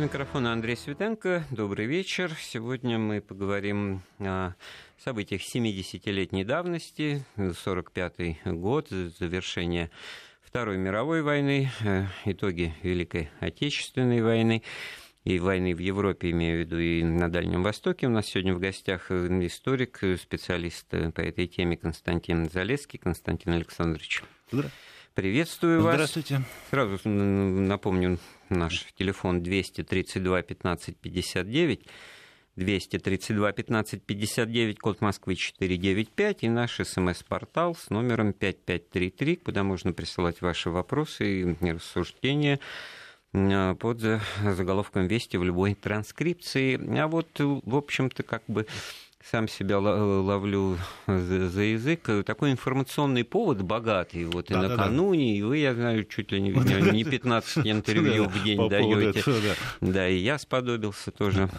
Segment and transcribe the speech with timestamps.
[0.00, 1.44] микрофона Андрей Светенко.
[1.50, 2.32] Добрый вечер.
[2.40, 4.54] Сегодня мы поговорим о
[4.98, 9.90] событиях 70-летней давности, 45-й год, завершение
[10.40, 14.62] Второй мировой войны, э, итоги Великой Отечественной войны
[15.24, 18.06] и войны в Европе, имею в виду, и на Дальнем Востоке.
[18.06, 22.98] У нас сегодня в гостях э, историк, специалист по этой теме Константин Залеский.
[22.98, 24.22] Константин Александрович.
[24.50, 24.89] Здравствуйте.
[25.14, 25.94] Приветствую вас.
[25.94, 26.42] Здравствуйте.
[26.70, 28.18] Сразу напомню,
[28.48, 31.86] наш телефон 232 15 59.
[32.56, 40.40] 232 15 59, код Москвы 495 и наш смс-портал с номером 5533, куда можно присылать
[40.42, 42.60] ваши вопросы и рассуждения
[43.32, 44.00] под
[44.44, 46.98] заголовком «Вести» в любой транскрипции.
[46.98, 48.66] А вот, в общем-то, как бы
[49.22, 52.08] сам себя ловлю за язык.
[52.24, 54.24] Такой информационный повод богатый.
[54.24, 58.24] Вот и да, накануне, да, и вы, я знаю, чуть ли не, не 15 интервью
[58.24, 59.22] в день даете.
[59.80, 61.50] Да, и я сподобился тоже.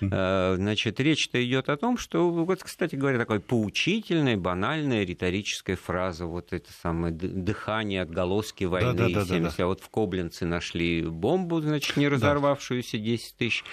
[0.00, 6.26] А, значит, речь-то идет о том, что, вот, кстати говоря, такая поучительная, банальная риторическая фраза.
[6.26, 8.92] Вот это самое дыхание, отголоски войны.
[8.92, 9.56] Да, да, да, 70.
[9.56, 9.64] Да.
[9.64, 13.64] А вот в Коблинце нашли бомбу, значит, не разорвавшуюся 10 тысяч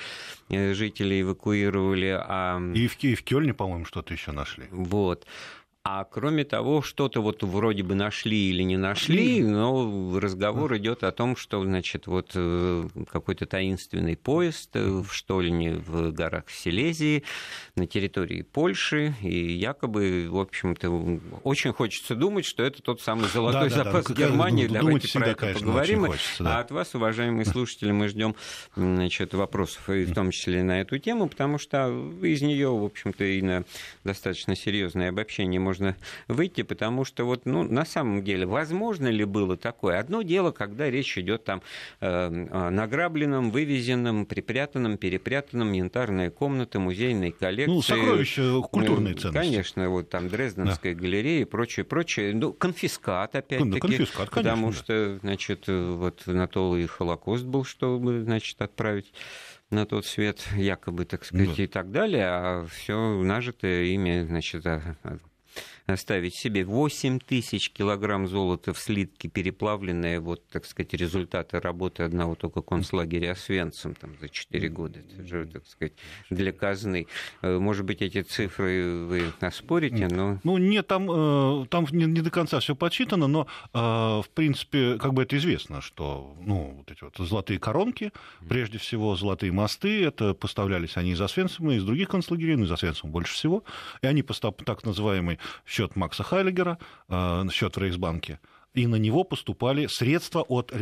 [0.50, 2.18] э, жителей эвакуировали.
[2.20, 2.60] А...
[2.74, 4.66] И в, в Кёльне, по-моему, что-то еще нашли.
[4.72, 5.28] Вот.
[5.88, 11.12] А кроме того, что-то вот вроде бы нашли или не нашли, но разговор идет о
[11.12, 17.24] том, что, значит, вот э, какой-то таинственный поезд э, в Штольне в горах Силезии
[17.76, 23.70] на территории Польши, и якобы, в общем-то, очень хочется думать, что это тот самый золотой
[23.70, 24.22] да, запас да, да.
[24.24, 24.66] Германии.
[24.66, 26.06] Думать Давайте всегда, про это конечно, поговорим.
[26.08, 26.58] Хочется, да.
[26.58, 28.36] А от вас, уважаемые слушатели, мы ждем,
[28.76, 31.90] значит, вопросов, и в том числе на эту тему, потому что
[32.24, 33.66] из нее, в общем-то, и на
[34.04, 35.96] достаточно серьезное обобщение можно можно
[36.28, 40.00] выйти, потому что вот, ну, на самом деле, возможно ли было такое?
[40.00, 41.62] Одно дело, когда речь идет там
[42.00, 47.74] э, о награбленном, вывезенном, припрятанном, перепрятанном, янтарная комната, музейной коллекции.
[47.74, 49.38] Ну, сокровища культурные ценности.
[49.38, 51.02] Конечно, вот там Дрезденская да.
[51.02, 52.34] галерея и прочее, прочее.
[52.34, 53.70] Ну, конфискат, опять-таки.
[53.70, 54.78] Ну, конфискат, конечно, потому да.
[54.78, 59.12] что, значит, вот на то и Холокост был, чтобы, значит, отправить
[59.72, 61.64] на тот свет, якобы, так сказать, да.
[61.64, 64.64] и так далее, а все нажитое ими, значит,
[65.86, 72.36] оставить себе 8 тысяч килограмм золота в слитке, переплавленное, вот, так сказать, результаты работы одного
[72.36, 75.00] только концлагеря Освенцим там, за 4 года.
[75.00, 75.94] Это же, так сказать,
[76.30, 77.08] для казны.
[77.42, 80.40] Э, может быть, эти цифры вы оспорите, но...
[80.44, 84.98] Ну, нет, там, э, там не, не до конца все подсчитано, но, э, в принципе,
[84.98, 88.12] как бы это известно, что, ну, вот эти вот золотые коронки,
[88.48, 93.12] прежде всего, золотые мосты, это поставлялись они из Освенцима, из других концлагерей, ну, из Освенцима
[93.12, 93.64] больше всего,
[94.02, 95.40] и они по так называемой
[95.76, 96.78] счет Макса Хайлигера,
[97.10, 98.40] э, счет в Рейхсбанке,
[98.74, 100.78] и на него поступали средства от э,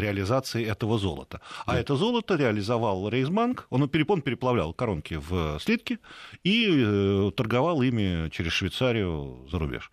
[0.00, 1.40] реализации этого золота.
[1.66, 1.80] А да.
[1.80, 5.98] это золото реализовал Рейсбанк, он, он переплавлял коронки в слитки
[6.44, 9.90] и э, торговал ими через Швейцарию за рубеж.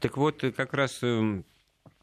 [0.00, 1.44] Так вот, как раз эм,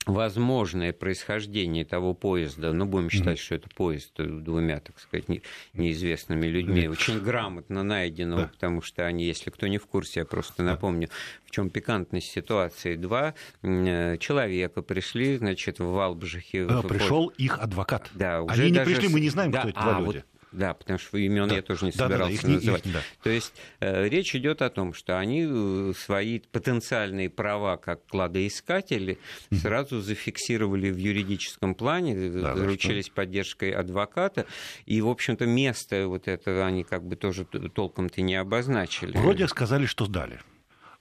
[0.05, 3.41] возможное происхождение того поезда, ну, будем считать, mm-hmm.
[3.41, 5.25] что это поезд двумя, так сказать,
[5.73, 6.91] неизвестными людьми, mm-hmm.
[6.91, 8.47] очень грамотно найденного, да.
[8.47, 11.09] потому что они, если кто не в курсе, я просто напомню,
[11.45, 12.95] в чем пикантность ситуации.
[12.95, 16.67] Два э, человека пришли, значит, в Валбжихе.
[16.69, 18.09] А, пришел их адвокат.
[18.13, 18.91] Да, уже они не даже...
[18.91, 19.99] пришли, мы не знаем, да, кто это а.
[20.01, 21.55] Вот да, потому что имен да.
[21.55, 22.85] я тоже не собирался да, да, да, называть.
[22.85, 23.01] Их, да.
[23.23, 29.17] То есть э, речь идет о том, что они э, свои потенциальные права как кладоискатели
[29.17, 29.57] mm-hmm.
[29.57, 34.45] сразу зафиксировали в юридическом плане, э, да, заручились поддержкой адвоката,
[34.85, 39.17] и, в общем-то, место вот это они как бы тоже толком-то не обозначили.
[39.17, 40.39] Вроде сказали, что сдали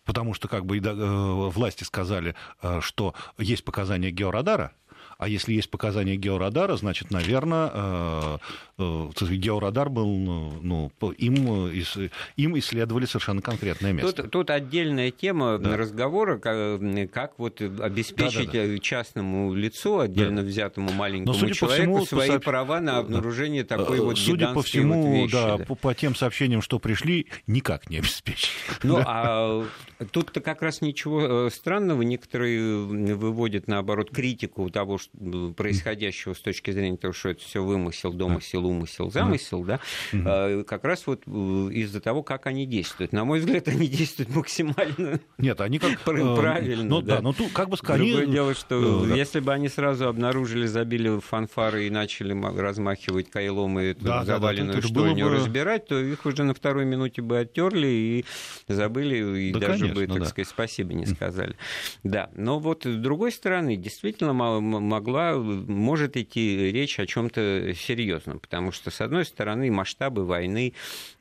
[0.05, 0.79] потому что как бы
[1.51, 2.35] власти сказали,
[2.81, 4.73] что есть показания георадара,
[5.19, 8.39] а если есть показания георадара, значит, наверное, э,
[8.79, 11.71] э, георадар был, ну, им,
[12.37, 14.23] им исследовали совершенно конкретное место.
[14.23, 15.77] Тут, тут отдельная тема да.
[15.77, 16.81] разговора, как,
[17.13, 18.79] как вот обеспечить да, да, да.
[18.79, 20.49] частному лицу, отдельно да.
[20.49, 22.41] взятому маленькому Но, человеку, всему, свои по...
[22.41, 25.65] права на обнаружение такой вот Судя по всему, вот вещи, да, да.
[25.65, 28.51] По, по тем сообщениям, что пришли, никак не обеспечить.
[28.83, 29.65] Ну, а
[30.11, 32.03] тут-то как раз ничего э, странного.
[32.03, 32.85] Некоторые
[33.15, 34.99] выводят, наоборот, критику того,
[35.57, 39.81] происходящего с точки зрения того, что это все вымысел, домысел, умысел, замысел, да,
[40.13, 43.13] а, как раз вот э, из-за того, как они действуют.
[43.13, 45.93] На мой взгляд, они действуют максимально Нет, они как...
[45.93, 46.85] Э, правильно.
[46.85, 48.17] Ну да, но тут как бы скорее...
[48.17, 53.79] Другое дело, что э, если бы они сразу обнаружили, забили фанфары и начали размахивать кайлом
[53.79, 58.25] и заваленную штольню разбирать, то их уже на второй минуте бы оттерли и
[58.69, 61.57] забыли, и да, даже бы, так сказать, спасибо не сказали.
[62.03, 64.61] Да, но вот с другой стороны, действительно мало
[64.95, 70.73] могла, может идти речь о чем-то серьезном, потому что, с одной стороны, масштабы войны,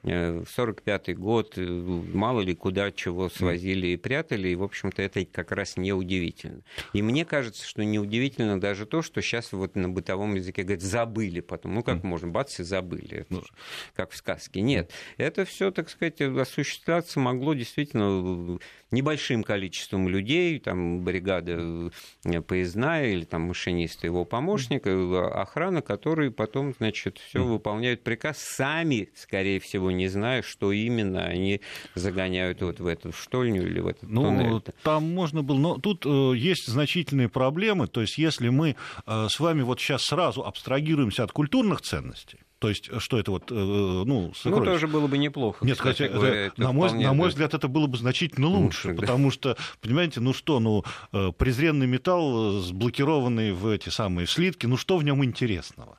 [0.04, 5.26] 45 э, год, э, мало ли куда чего свозили и прятали, и, в общем-то, это
[5.26, 6.62] как раз неудивительно.
[6.94, 11.40] И мне кажется, что неудивительно даже то, что сейчас вот на бытовом языке говорят, забыли
[11.40, 11.74] потом.
[11.74, 13.22] Ну, как можно, бац, и забыли.
[13.22, 13.48] Это же,
[13.96, 14.62] как в сказке.
[14.62, 18.60] Нет, это все, так сказать, осуществляться могло действительно
[18.94, 21.90] небольшим количеством людей, там бригада
[22.26, 28.38] э, поездная или там машиниста его помощника, э, охрана, которые потом, значит, все выполняют приказ,
[28.40, 31.62] сами, скорее всего, не зная, что именно они
[31.96, 34.62] загоняют вот в эту штольню или в этот ну, туннель.
[34.84, 38.76] Там можно было, но тут э, есть значительные проблемы, то есть если мы
[39.06, 43.52] э, с вами вот сейчас сразу абстрагируемся от культурных ценностей, то есть, что это вот,
[43.52, 44.60] э, ну, сокровище.
[44.60, 45.66] Ну, тоже было бы неплохо.
[45.66, 49.02] Нет, кстати, говоря, это, на, мой, на мой взгляд, это было бы значительно лучше, лучше
[49.02, 49.34] потому да.
[49.34, 54.96] что, понимаете, ну что, ну, э, презренный металл, сблокированный в эти самые слитки, ну что
[54.96, 55.98] в нем интересного?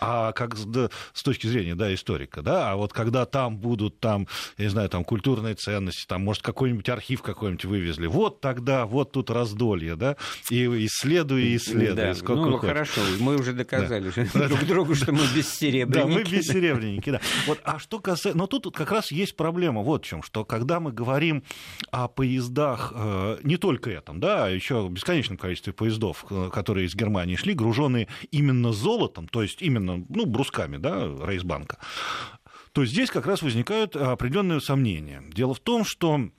[0.00, 4.26] А как да, с точки зрения да, историка, да, а вот когда там будут там,
[4.56, 9.12] я не знаю, там культурные ценности, там, может, какой-нибудь архив какой-нибудь вывезли, вот тогда, вот
[9.12, 10.16] тут раздолье, да,
[10.50, 11.96] и исследуй, и исследуй.
[11.96, 12.14] Да.
[12.14, 12.68] Сколько ну, хочешь.
[12.68, 14.48] хорошо, мы уже доказали да.
[14.48, 15.98] друг другу, что мы бессеребренники.
[15.98, 17.20] Да, мы бессеребренники, да.
[17.46, 18.36] Вот, а что касается...
[18.36, 21.42] Но тут как раз есть проблема вот в чем, что когда мы говорим
[21.90, 26.94] о поездах, э, не только этом, да, а еще бесконечном количестве поездов, э, которые из
[26.94, 31.78] Германии шли, груженные именно золотом, то есть именно именно ну, брусками да, Рейсбанка,
[32.72, 35.22] то здесь как раз возникают определенные сомнения.
[35.32, 36.30] Дело в том, что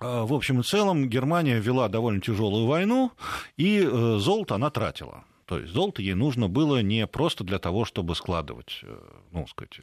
[0.00, 3.12] а, в общем и целом Германия вела довольно тяжелую войну,
[3.56, 5.24] и э, золото она тратила.
[5.48, 8.98] То есть золото ей нужно было не просто для того, чтобы складывать, э,
[9.32, 9.80] ну, сказать,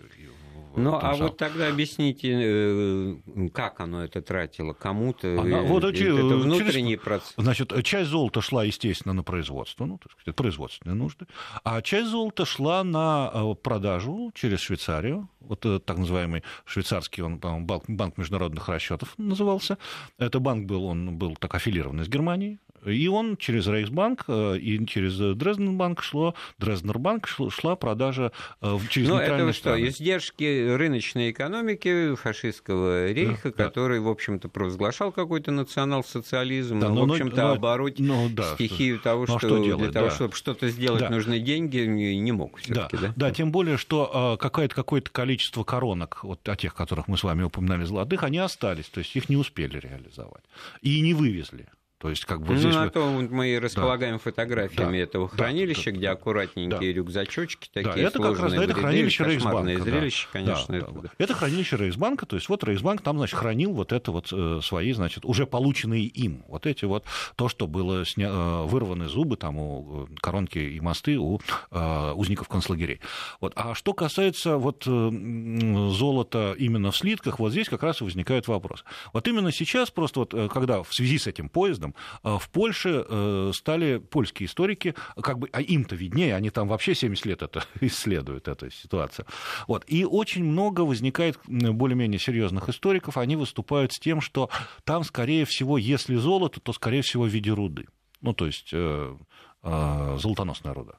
[0.75, 5.41] ну, а вот тогда объясните, э, как оно это тратило, кому-то?
[5.41, 7.33] Она, вот эти, это внутренний через, процесс.
[7.37, 11.25] Значит, часть золота шла, естественно, на производство, ну, так сказать, производственные нужды,
[11.63, 17.85] а часть золота шла на э, продажу через Швейцарию, вот так называемый швейцарский он, банк,
[17.87, 19.79] банк международных расчетов назывался.
[20.19, 24.85] Это банк был, он был так аффилирован с Германией, и он через Рейхсбанк э, и
[24.85, 29.87] через Дрезденбанк шло, Дрезднербанк шла продажа э, через Ну, это что, страны.
[29.87, 34.05] издержки рыночной экономики фашистского рейха, да, который, да.
[34.05, 39.25] в общем-то, провозглашал какой-то национал-социализм, да, но, в общем-то, но, обороть ну, да, стихию того,
[39.27, 40.15] ну, а что, что делать, для того, да.
[40.15, 41.09] чтобы что-то сделать, да.
[41.09, 42.89] нужны деньги, не, мог да.
[42.91, 43.13] да?
[43.15, 47.23] Да, тем более, что э, какое-то, какое-то количество коронок, вот о тех, которых мы с
[47.23, 50.43] вами упоминали, золотых, они остались, то есть их не успели реализовать
[50.81, 51.67] и не вывезли.
[52.05, 52.75] То есть, как бы ну, здесь...
[52.75, 54.19] на то мы располагаем да.
[54.19, 55.03] фотографиями да.
[55.03, 55.97] этого хранилища, да.
[55.97, 56.99] где аккуратненькие да.
[56.99, 58.01] рюкзачочки такие да.
[58.01, 59.81] это как раз да, это хранилище Рейхсбанка.
[59.81, 60.39] зрелище, да.
[60.39, 60.65] конечно.
[60.67, 61.09] Да, это, да.
[61.17, 64.91] это хранилище Рейхсбанка, то есть вот Рейхсбанк там, значит, хранил вот это вот э, свои,
[64.91, 67.05] значит, уже полученные им, вот эти вот,
[67.35, 68.29] то, что было сня...
[68.29, 71.39] Э, вырваны зубы там у э, коронки и мосты у
[71.71, 72.99] узников концлагерей.
[73.41, 73.53] Вот.
[73.55, 78.85] А что касается вот золота именно в слитках, вот здесь как раз и возникает вопрос.
[79.11, 83.97] Вот именно сейчас просто вот, когда в связи с этим поездом в Польше э, стали
[83.97, 88.69] польские историки, как бы, а им-то виднее, они там вообще 70 лет это исследуют, эту
[88.71, 89.25] ситуацию.
[89.67, 89.83] Вот.
[89.87, 94.49] И очень много возникает более-менее серьезных историков, они выступают с тем, что
[94.83, 97.85] там, скорее всего, если золото, то, скорее всего, в виде руды.
[98.21, 99.15] Ну, то есть э,
[99.63, 100.93] э, золотоносная руда.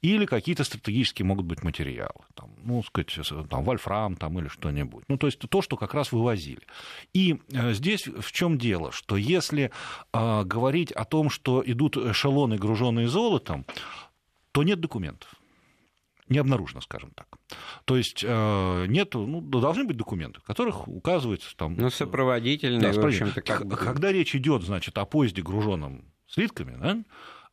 [0.00, 3.08] Или какие-то стратегические могут быть материалы, там, ну, сказать,
[3.48, 5.04] там, вольфрам там, или что-нибудь.
[5.08, 6.62] Ну, то есть то, что как раз вывозили.
[7.12, 9.70] И э, здесь в чем дело, что если
[10.12, 13.64] э, говорить о том, что идут эшелоны, груженные золотом,
[14.52, 15.34] то нет документов
[16.32, 17.26] не обнаружено, скажем так.
[17.84, 21.76] То есть э, нет, ну, должны быть документы, в которых указывается там...
[21.76, 26.98] Ну, сопроводительные, да, в общем-то, как Когда речь идет, значит, о поезде, груженном слитками, да,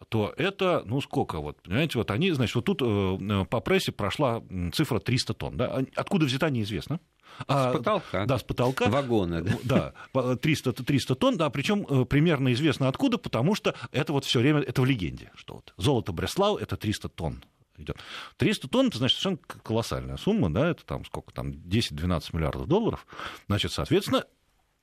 [0.09, 4.43] то это, ну, сколько вот, понимаете, вот они, значит, вот тут э, по прессе прошла
[4.73, 6.99] цифра 300 тонн, да, откуда взята, неизвестно.
[7.47, 8.25] А, с потолка.
[8.25, 8.89] Да, с потолка.
[8.89, 9.93] Вагоны, да.
[10.13, 14.39] Да, 300, 300 тонн, да, причем э, примерно известно откуда, потому что это вот все
[14.39, 17.43] время, это в легенде, что вот золото Бреслау– это 300 тонн
[17.77, 17.97] идет.
[18.37, 23.05] 300 тонн, это значит совершенно колоссальная сумма, да, это там сколько там, 10-12 миллиардов долларов.
[23.47, 24.25] Значит, соответственно,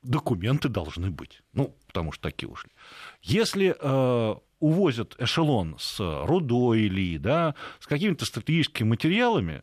[0.03, 1.43] документы должны быть.
[1.53, 2.71] Ну, потому что такие ушли.
[3.23, 9.63] Если э, увозят эшелон с рудой или да, с какими-то стратегическими материалами,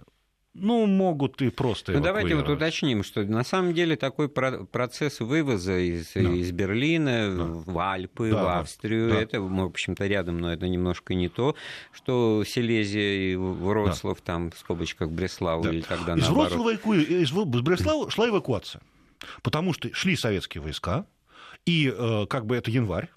[0.54, 5.80] ну, могут и просто Ну, давайте вот уточним, что на самом деле такой процесс вывоза
[5.80, 6.22] из, да.
[6.22, 7.44] из Берлина да.
[7.44, 9.22] в Альпы, да, в Австрию, да.
[9.22, 11.56] это, в общем-то, рядом, но это немножко не то,
[11.92, 14.24] что Силезия и Вроцлав, да.
[14.26, 15.72] там, в скобочках, Бреслау, да.
[15.72, 16.52] или тогда из наоборот.
[16.52, 18.84] Вроцлава, из Бреслава шла эвакуация,
[19.42, 21.08] потому что шли советские войска,
[21.66, 23.10] и э, как бы это январь,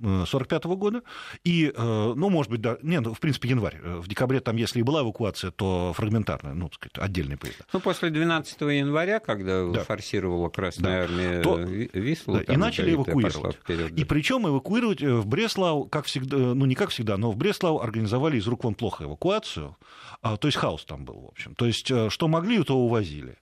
[0.00, 1.02] 1945 года,
[1.44, 3.78] и, ну, может быть, да, нет, ну, в принципе, январь.
[3.82, 7.64] В декабре там, если и была эвакуация, то фрагментарная, ну, так сказать, отдельный поезда.
[7.72, 9.84] Ну, после 12 января, когда да.
[9.84, 11.12] форсировала Красная да.
[11.12, 13.56] Армия то, Вислу, да, и начали эвакуировать.
[13.56, 14.00] Вперед, да.
[14.00, 18.38] И причем эвакуировать в Бреслау, как всегда, ну, не как всегда, но в Бреслау организовали
[18.38, 19.76] из рук вон плохо эвакуацию,
[20.22, 21.54] то есть хаос там был, в общем.
[21.54, 23.38] То есть, что могли, то увозили.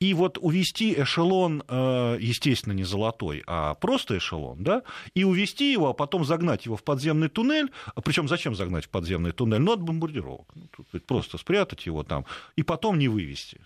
[0.00, 4.82] И вот увести эшелон, э, естественно, не золотой, а просто эшелон, да,
[5.14, 7.70] и увести его, а потом загнать его в подземный туннель,
[8.02, 9.60] причем зачем загнать в подземный туннель?
[9.60, 10.50] Ну, от бомбардировок.
[10.54, 10.68] Ну,
[11.06, 12.24] просто спрятать его там,
[12.56, 13.60] и потом не вывести.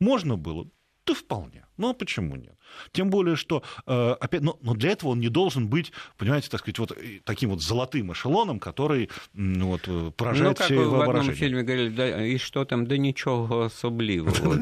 [0.00, 0.66] Можно было?
[1.04, 1.64] Да вполне.
[1.78, 2.54] Ну а почему нет?
[2.92, 6.60] Тем более, что э, опять, но, но для этого он не должен быть, понимаете, так
[6.60, 11.00] сказать, вот таким вот золотым эшелоном, который ну, вот, э, поражает ну, как все в
[11.00, 14.56] одном фильме говорили, да, и что там, да ничего особливого.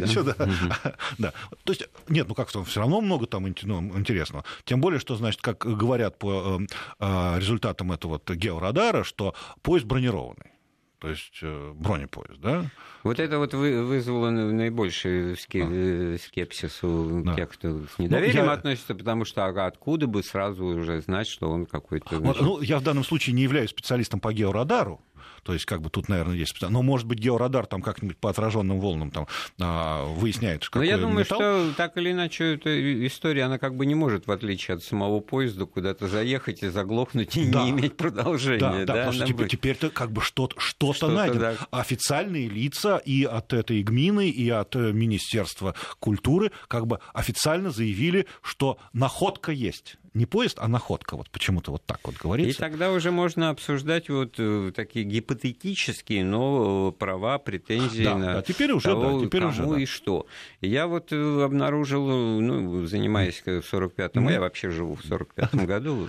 [1.18, 1.32] Да.
[1.64, 4.44] То есть, нет, ну как все равно много там ну, интересного.
[4.64, 6.60] Тем более, что, значит, как говорят по
[6.98, 10.52] э, результатам этого георадара, что поезд бронированный
[11.00, 12.66] то есть э, бронепоезд, да?
[13.02, 17.34] Вот это вот вызвало наибольший э, скепсис у да.
[17.34, 18.52] тех, кто с недоверием ну, я...
[18.52, 22.18] относится, потому что а откуда бы сразу уже знать, что он какой-то...
[22.18, 22.42] Значит...
[22.42, 25.00] Ну, я в данном случае не являюсь специалистом по георадару,
[25.42, 26.54] то есть, как бы тут, наверное, есть...
[26.60, 29.26] Но, может быть, георадар там как-нибудь по отраженным волнам там
[29.60, 30.78] а, выясняет, что.
[30.78, 31.38] Но я думаю, металл.
[31.38, 35.20] что так или иначе эта история, она как бы не может, в отличие от самого
[35.20, 37.64] поезда, куда-то заехать и заглохнуть и да.
[37.64, 38.60] не иметь продолжения.
[38.60, 41.40] Да, да, да потому что теперь, теперь-то как бы что-то, что-то, что-то найдено.
[41.40, 41.54] Да.
[41.70, 48.26] Официальные лица и от этой гмины, и от э, Министерства культуры как бы официально заявили,
[48.42, 51.16] что находка есть не поезд, а находка.
[51.16, 52.50] Вот почему-то вот так вот говорится.
[52.50, 58.42] И тогда уже можно обсуждать вот э, такие гипотетические, но права, претензии да, на да,
[58.42, 59.80] теперь уже, того, да, теперь кому уже, да.
[59.80, 60.26] и что.
[60.60, 64.32] Я вот э, обнаружил, ну, занимаясь в 45-м, mm-hmm.
[64.32, 66.08] я вообще живу в 45-м году,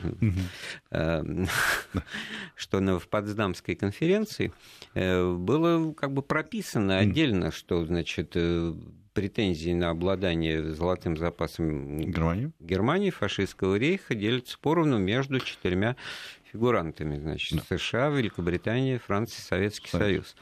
[2.55, 4.51] что в Потсдамской конференции
[4.93, 8.35] э, было как бы прописано отдельно, что, значит,
[9.13, 15.95] претензии на обладание золотым запасом Германии, Германии фашистского рейха делятся поровну между четырьмя
[16.51, 17.17] фигурантами.
[17.17, 17.77] Значит, да.
[17.77, 20.03] США, Великобритания, Франция, Советский Союз.
[20.03, 20.35] Союз.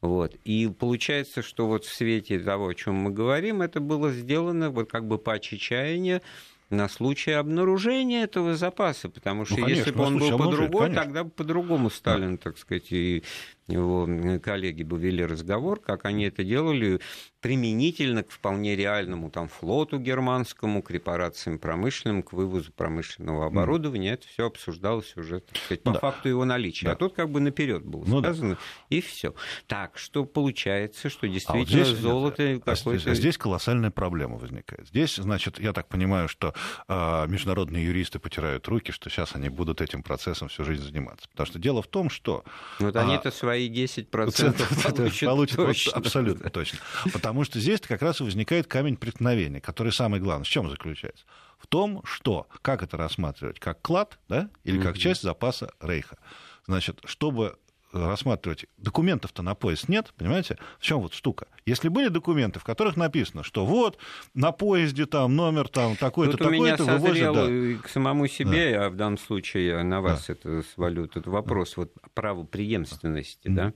[0.00, 0.34] Вот.
[0.44, 4.90] И получается, что вот в свете того, о чем мы говорим, это было сделано вот
[4.90, 6.20] как бы по чаяния
[6.68, 11.24] на случай обнаружения этого запаса, потому что ну, конечно, если бы он был по-другому, тогда
[11.24, 12.42] бы по-другому Сталин, да.
[12.42, 13.22] так сказать, и
[13.66, 14.08] его
[14.40, 17.00] коллеги бы вели разговор, как они это делали
[17.40, 24.12] применительно к вполне реальному там, флоту германскому, к репарациям промышленным, к вывозу промышленного оборудования.
[24.12, 24.14] Mm.
[24.14, 25.98] Это все обсуждалось уже так сказать, по да.
[25.98, 26.86] факту его наличия.
[26.86, 26.92] Да.
[26.92, 28.60] А тут как бы наперед было ну, сказано, да.
[28.88, 29.34] и все.
[29.66, 32.98] Так, что получается, что действительно а вот здесь, золото а какое-то...
[32.98, 34.88] Здесь, здесь колоссальная проблема возникает.
[34.88, 36.54] Здесь, значит, я так понимаю, что
[36.88, 41.28] э, международные юристы потирают руки, что сейчас они будут этим процессом всю жизнь заниматься.
[41.28, 42.42] Потому что дело в том, что...
[42.78, 45.92] Вот они-то свои свои 10% получат, получат точно.
[45.94, 46.78] Вот, абсолютно точно.
[47.12, 50.44] Потому что здесь как раз и возникает камень преткновения, который самый главный.
[50.44, 51.24] В чем заключается?
[51.58, 56.18] В том, что как это рассматривать, как клад, да, или как часть запаса Рейха.
[56.66, 57.56] Значит, чтобы
[57.94, 58.66] рассматривать.
[58.78, 60.58] Документов-то на поезд нет, понимаете?
[60.78, 61.46] В чем вот штука?
[61.66, 63.98] Если были документы, в которых написано, что вот
[64.34, 67.34] на поезде там номер там такой-то, такой-то вывозят...
[67.34, 67.82] Да.
[67.82, 68.86] к самому себе, да.
[68.86, 70.34] а в данном случае на вас да.
[70.34, 73.54] это свалю этот вопрос, вот право преемственности, mm.
[73.54, 73.72] да?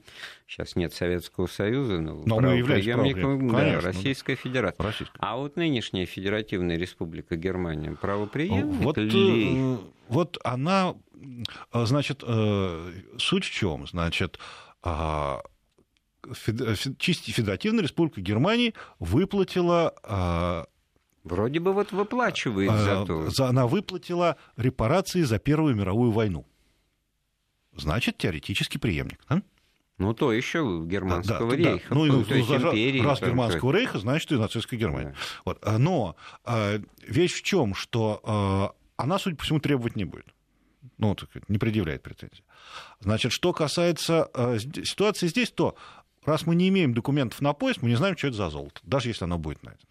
[0.47, 4.43] Сейчас нет Советского Союза, но, но право преемником да, Конечно, Российская да.
[4.43, 4.87] Федерация.
[4.87, 5.19] Российская.
[5.19, 9.79] А вот нынешняя Федеративная Республика Германия правоприемник вот, ли?
[10.09, 10.95] Э, вот она
[11.71, 13.87] а, значит, э, суть в чем?
[13.87, 14.39] Значит,
[14.83, 15.43] а,
[16.99, 20.67] чисто Федеративная Республика Германии выплатила а,
[21.25, 23.29] Вроде бы вот выплачивает за то.
[23.45, 26.47] Она выплатила репарации за Первую мировую войну.
[27.77, 29.21] Значит, теоретически преемник.
[29.29, 29.43] Да?
[29.99, 31.89] Ну, то еще германского да, рейха.
[31.91, 31.95] Да.
[31.95, 33.01] Ну, ну, то есть империи.
[33.01, 35.13] Раз германского рейха, значит, и нацистской Германии.
[35.13, 35.17] Да.
[35.45, 35.79] Вот.
[35.79, 36.17] Но
[37.07, 40.27] вещь в чем, что она, судя по всему, требовать не будет
[40.99, 42.45] ну, так, не предъявляет претензий.
[43.01, 45.77] Значит, что касается э, ситуации здесь, то
[46.25, 49.09] раз мы не имеем документов на поезд, мы не знаем, что это за золото, даже
[49.09, 49.87] если оно будет найдено.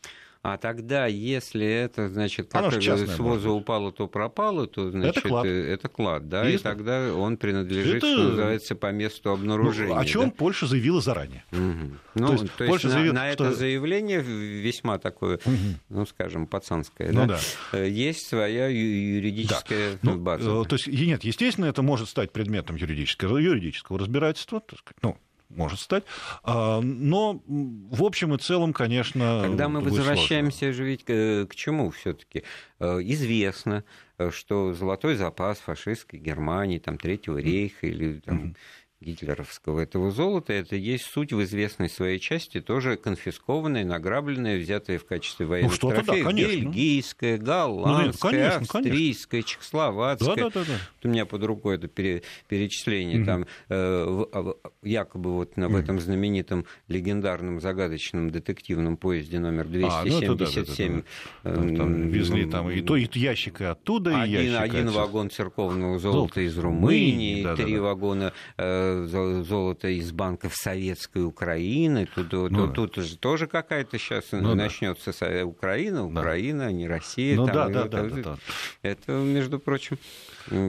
[0.47, 5.45] А тогда, если это, значит, как с воза упало, то пропало, то, значит, это клад,
[5.45, 8.13] это клад да, и тогда он принадлежит, это...
[8.13, 9.93] что называется, по месту обнаружения.
[9.93, 10.35] Ну, о чем да?
[10.37, 11.43] Польша заявила заранее.
[11.51, 11.97] Угу.
[12.15, 13.43] Ну, то есть, то Польша есть заявила, на, на что...
[13.43, 15.55] это заявление весьма такое, угу.
[15.89, 17.39] ну, скажем, пацанское, ну, да?
[17.73, 20.13] да, э, есть своя юридическая да.
[20.13, 20.49] база.
[20.49, 25.17] Ну, то есть, нет, естественно, это может стать предметом юридического, юридического разбирательства, так сказать, ну,
[25.49, 26.03] может стать.
[26.43, 29.41] А, но в общем и целом, конечно...
[29.43, 30.73] Когда мы возвращаемся сложно.
[30.73, 32.43] же ведь к, к чему все таки
[32.79, 33.83] э, Известно,
[34.31, 38.55] что золотой запас фашистской Германии, там, Третьего рейха или там,
[38.99, 45.05] гитлеровского этого золота, это есть суть в известной своей части, тоже конфискованное, награбленное, взятое в
[45.05, 46.25] качестве ну, военных ну, трофеев.
[46.25, 49.49] Да, бельгийское, голландское, ну, конечно, австрийское, конечно.
[49.49, 50.35] чехословацкое.
[50.35, 50.73] Да, да, да, да.
[50.95, 53.19] Вот у меня под рукой это перечисление.
[53.19, 53.25] Угу.
[53.25, 61.03] Там, э, а, якобы вот на, в этом знаменитом легендарном загадочном детективном поезде номер 277.
[61.43, 61.77] А, ну, да, да, да, да.
[61.77, 64.73] Там везли там и то, и ящик и оттуда, один, и ящик.
[64.73, 66.41] Один вагон церковного золота Золото.
[66.41, 67.81] из Румынии, да, три да, да.
[67.83, 72.07] вагона э, золото из банков Советской Украины.
[72.13, 75.45] Тут, ну, тут, тут же тоже какая-то сейчас ну, начнется да.
[75.45, 76.71] Украина, Украина, да.
[76.71, 77.35] не Россия.
[77.35, 78.37] Ну, там, да, да, да, да, да.
[78.81, 79.97] Это, между прочим,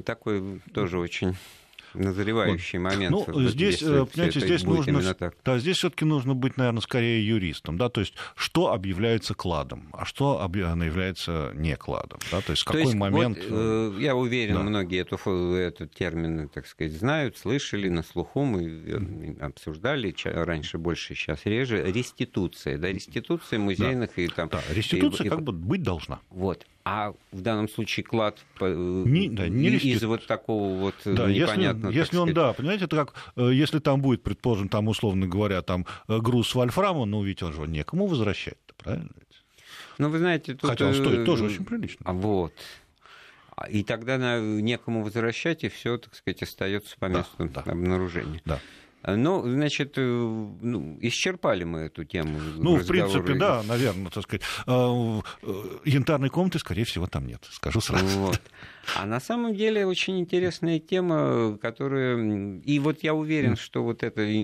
[0.04, 1.36] такой тоже очень
[1.94, 2.92] назревающий вот.
[2.92, 3.26] момент.
[3.28, 5.02] Ну, здесь, э, понимаете, здесь нужно,
[5.44, 10.04] да, здесь все-таки нужно быть, наверное, скорее юристом, да, то есть что объявляется кладом, а
[10.04, 13.38] что является не кладом, да, то есть то какой есть, момент.
[13.38, 14.62] Вот, э, я уверен, да.
[14.62, 15.16] многие эту,
[15.54, 21.84] этот термин, так сказать, знают, слышали на слуху, мы обсуждали раньше больше, сейчас реже.
[21.84, 24.22] Реституция, да, реституция музейных да.
[24.22, 24.48] и там.
[24.48, 25.42] Да, реституция и, как и...
[25.42, 26.20] бы быть должна.
[26.30, 26.66] Вот.
[26.90, 31.92] А в данном случае клад э, не, да, не из вот такого вот да, непонятного...
[31.92, 35.60] Если, если он, да, понимаете, это как, э, если там будет, предположим, там, условно говоря,
[35.60, 39.10] там э, груз вольфрама, ну, ведь он же некому возвращать правильно?
[39.98, 40.70] Ну, вы знаете, тут...
[40.70, 41.98] Хотя он стоит тоже очень прилично.
[42.04, 42.54] А вот.
[43.68, 47.72] И тогда некому возвращать, и все, так сказать, остается по месту да, да.
[47.72, 48.40] обнаружения.
[48.46, 48.60] Да.
[49.04, 52.40] Ну, значит, э, ну, исчерпали мы эту тему.
[52.56, 54.42] Ну, в принципе, да, наверное, так сказать.
[54.66, 58.18] А, э, янтарной комнаты, скорее всего, там нет, скажу сразу.
[58.18, 58.40] Вот.
[58.96, 62.60] А на самом деле очень интересная тема, которая...
[62.64, 64.42] И вот я уверен, что вот эта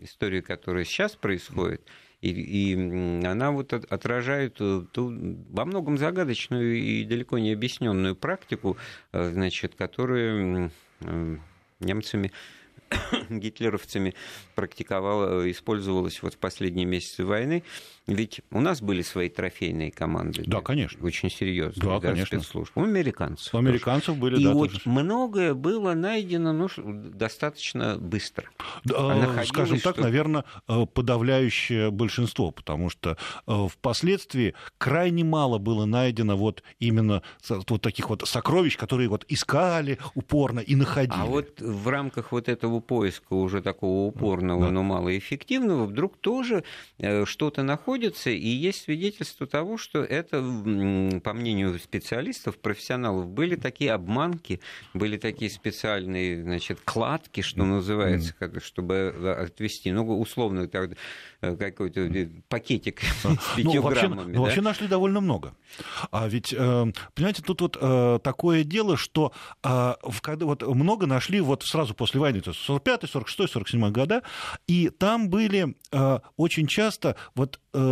[0.00, 1.82] история, которая сейчас происходит,
[2.20, 4.88] и, и она вот отражает ту,
[5.50, 8.76] во многом загадочную и далеко не объясненную практику,
[9.12, 10.70] э, значит, которую
[11.80, 12.32] немцами
[13.30, 14.14] гитлеровцами
[14.54, 17.62] практиковала, использовалась вот в последние месяцы войны.
[18.06, 20.42] Ведь у нас были свои трофейные команды.
[20.46, 21.02] Да, конечно.
[21.06, 21.90] Очень серьезные.
[21.90, 22.38] Да, конечно.
[22.38, 22.76] Спецслужб.
[22.76, 23.54] У американцев.
[23.54, 24.52] У американцев были, И да.
[24.52, 24.82] вот тоже.
[24.84, 28.50] многое было найдено ну, достаточно быстро.
[28.84, 30.02] Да, а скажем так, что...
[30.02, 37.80] наверное, э, подавляющее большинство, потому что э, впоследствии крайне мало было найдено вот именно вот
[37.80, 41.16] таких вот сокровищ, которые вот искали упорно и находили.
[41.16, 44.70] А вот в рамках вот этого поиска уже такого упорного, да.
[44.70, 46.64] но малоэффективного, вдруг тоже
[46.98, 50.38] э, что-то находится находится, и есть свидетельство того, что это,
[51.22, 54.60] по мнению специалистов, профессионалов, были такие обманки,
[54.94, 60.68] были такие специальные, значит, кладки, что называется, чтобы отвести, ну, условно,
[61.40, 63.24] э, какой-то пакетик с
[63.58, 64.32] ну, вообще, граммами.
[64.32, 64.40] Ну, да?
[64.40, 65.54] вообще нашли довольно много.
[66.10, 71.62] А ведь, э, понимаете, тут вот э, такое дело, что когда вот много нашли вот
[71.62, 74.22] сразу после войны, то есть 45 46 47 года,
[74.66, 75.74] и там были
[76.36, 77.83] очень часто вот Э,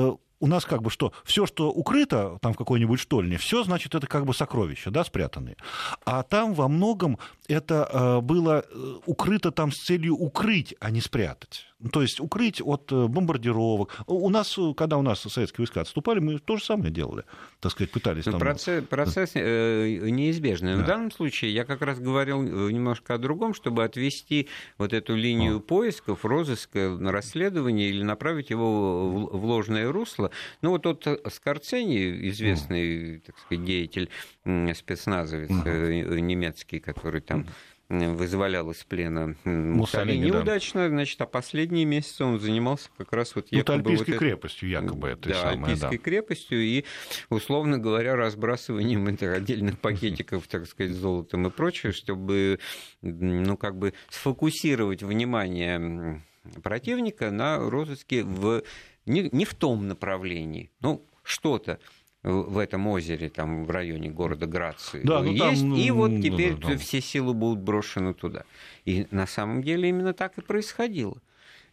[0.43, 4.09] у нас как бы что, все, что укрыто там в какой-нибудь штольне, все, значит, это
[4.09, 5.57] как бы сокровища, да, спрятанные.
[6.05, 7.19] А там во многом
[7.53, 11.67] это э, было э, укрыто там с целью укрыть, а не спрятать.
[11.83, 14.05] Ну, то есть укрыть от э, бомбардировок.
[14.07, 17.25] У нас, когда у нас советские войска отступали, мы то же самое делали,
[17.61, 18.27] так сказать, пытались.
[18.27, 18.41] Ну, там...
[18.41, 20.77] Процесс, процесс э, неизбежный.
[20.77, 20.83] Да.
[20.83, 25.57] В данном случае я как раз говорил немножко о другом, чтобы отвести вот эту линию
[25.57, 25.61] а.
[25.61, 30.31] поисков, розыска, расследования или направить его в ложное русло.
[30.61, 33.21] Ну вот тот Скорцени, известный, а.
[33.27, 34.09] так сказать, деятель,
[34.45, 36.21] спецназовец а.
[36.21, 37.42] немецкий, который там
[37.89, 40.89] вызволял из плена Муссолини неудачно, да.
[40.89, 43.83] значит, а последние месяцы он занимался как раз вот якобы...
[43.83, 46.03] Ну, Альпийской вот крепостью якобы это да, самое, Альпийской да.
[46.03, 46.85] крепостью и,
[47.29, 52.61] условно говоря, разбрасыванием этих отдельных пакетиков, так сказать, золотом и прочее, чтобы,
[53.03, 56.23] ну, как бы сфокусировать внимание
[56.63, 58.63] противника на розыске в
[59.05, 60.71] не, не в том направлении.
[60.81, 61.79] Ну, что-то
[62.23, 66.55] в этом озере, там в районе города Грации да, ну, есть, там, и вот теперь
[66.55, 68.45] да, да, все силы будут брошены туда.
[68.85, 71.17] И на самом деле именно так и происходило.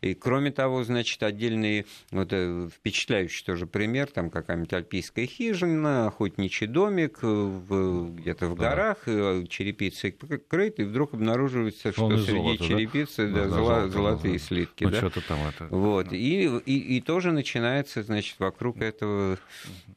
[0.02, 6.68] И кроме того, значит, отдельный вот, э, впечатляющий тоже пример, там какая-нибудь альпийская хижина, охотничий
[6.68, 9.46] домик в, где-то в горах, да.
[9.48, 13.44] черепицей крыт, и вдруг обнаруживается, что среди золото, черепицы да?
[13.44, 14.40] Да, золо, золото, золотые да.
[14.40, 14.84] слитки.
[14.86, 15.10] Ну, да?
[15.10, 15.68] там это...
[15.70, 16.14] Вот.
[16.14, 19.38] И, и, и тоже начинается, значит, вокруг этого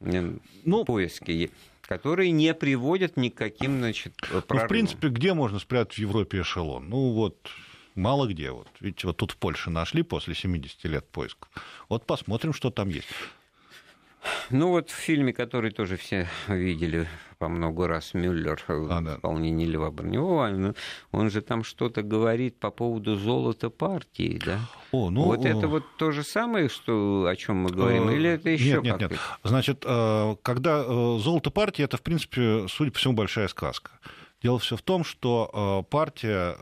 [0.00, 1.50] ну, поиски
[1.82, 4.44] которые не приводят ни к каким, значит, прорывам.
[4.48, 6.88] Ну, в принципе, где можно спрятать в Европе эшелон?
[6.88, 7.50] Ну, вот
[7.94, 8.50] Мало где.
[8.50, 8.68] Вот.
[8.80, 11.48] Видите, вот тут в Польше нашли после 70 лет поисков.
[11.88, 13.08] Вот посмотрим, что там есть.
[14.50, 19.14] Ну вот в фильме, который тоже все видели по много раз, Мюллер а, да.
[19.16, 20.74] исполнении Льва Броневого,
[21.10, 24.60] он же там что-то говорит по поводу золота партии, да?
[24.92, 28.50] О, ну, вот это вот то же самое, что, о чем мы говорим, или это
[28.50, 29.12] еще Нет, нет, нет.
[29.42, 33.90] Значит, э, когда э, золото партии, это, в принципе, судя по всему, большая сказка.
[34.42, 35.50] Дело все в том, что
[35.86, 36.56] э, партия,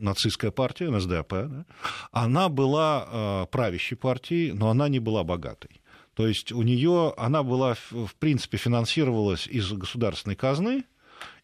[0.00, 1.64] нацистская партия, НСДАП, да,
[2.10, 5.80] она была правящей партией, но она не была богатой.
[6.14, 10.84] То есть у нее, она была, в принципе, финансировалась из государственной казны,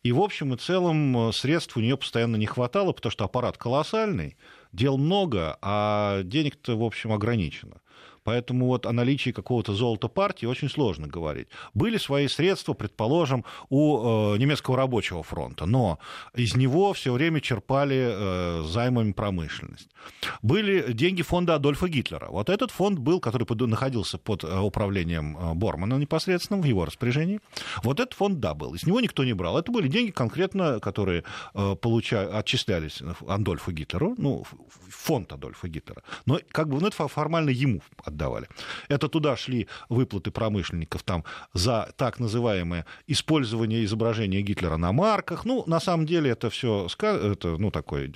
[0.02, 3.58] и в общем и целом э, средств у нее постоянно не хватало, потому что аппарат
[3.58, 4.36] колоссальный,
[4.72, 7.80] дел много, а денег-то, в общем, ограничено.
[8.26, 11.46] Поэтому вот о наличии какого-то золота партии очень сложно говорить.
[11.74, 16.00] Были свои средства, предположим, у э, немецкого рабочего фронта, но
[16.34, 19.88] из него все время черпали э, займами промышленность.
[20.42, 22.26] Были деньги фонда Адольфа Гитлера.
[22.30, 27.40] Вот этот фонд был, который находился под э, управлением э, Бормана непосредственно, в его распоряжении.
[27.84, 28.74] Вот этот фонд, да, был.
[28.74, 29.56] Из него никто не брал.
[29.56, 31.22] Это были деньги конкретно, которые
[31.54, 32.22] э, получа...
[32.38, 34.44] отчислялись Адольфу Гитлеру, ну,
[34.88, 36.02] фонд Адольфа Гитлера.
[36.26, 38.15] Но как бы ну, это формально ему отдавали.
[38.88, 41.24] Это туда шли выплаты промышленников там
[41.54, 45.44] за так называемое использование изображения Гитлера на марках.
[45.44, 48.12] Ну, на самом деле это все это, ну, такое,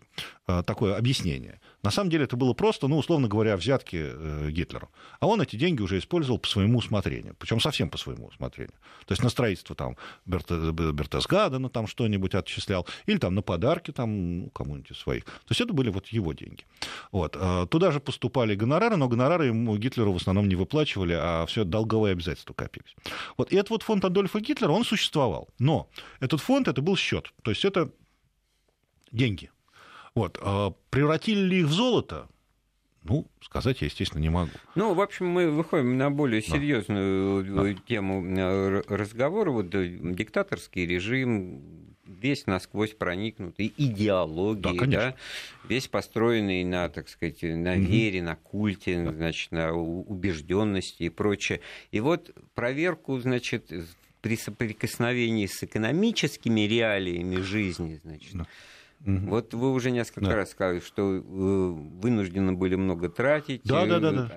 [0.48, 1.60] э, такое объяснение.
[1.82, 4.90] На самом деле это было просто, ну, условно говоря, взятки э, Гитлеру.
[5.18, 8.74] А он эти деньги уже использовал по своему усмотрению, причем совсем по своему усмотрению.
[9.06, 14.50] То есть на строительство там Бертесгадена там что-нибудь отчислял, или там на подарки там ну,
[14.50, 15.24] кому-нибудь из своих.
[15.24, 16.64] То есть это были вот его деньги.
[17.12, 17.36] Вот.
[17.38, 21.64] А туда же поступали гонорары, но гонорары ему Гитлеру в основном не выплачивали, а все
[21.64, 22.94] долговые обязательства копились.
[23.36, 23.52] Вот.
[23.52, 25.48] И этот вот фонд Адольфа Гитлера, он существовал.
[25.58, 25.88] Но
[26.20, 27.32] этот фонд, это был счет.
[27.42, 27.90] То есть это
[29.12, 29.50] деньги,
[30.14, 30.38] вот.
[30.42, 32.28] А превратили ли их в золото?
[33.04, 34.50] Ну, сказать я, естественно, не могу.
[34.74, 37.70] Ну, в общем, мы выходим на более серьезную да.
[37.70, 39.50] Э, тему э, разговора.
[39.50, 45.16] Вот э, диктаторский режим, весь насквозь проникнутый идеологией, да, да,
[45.66, 47.80] весь построенный на, так сказать, на угу.
[47.80, 49.12] вере, на культе, да.
[49.12, 51.60] значит, на убежденности и прочее.
[51.92, 53.72] И вот проверку, значит,
[54.20, 58.46] при соприкосновении с экономическими реалиями жизни, значит, да
[59.06, 59.18] Угу.
[59.28, 60.36] Вот вы уже несколько да.
[60.36, 63.62] раз сказали, что э, вынуждены были много тратить.
[63.64, 64.30] Да, да, да, да.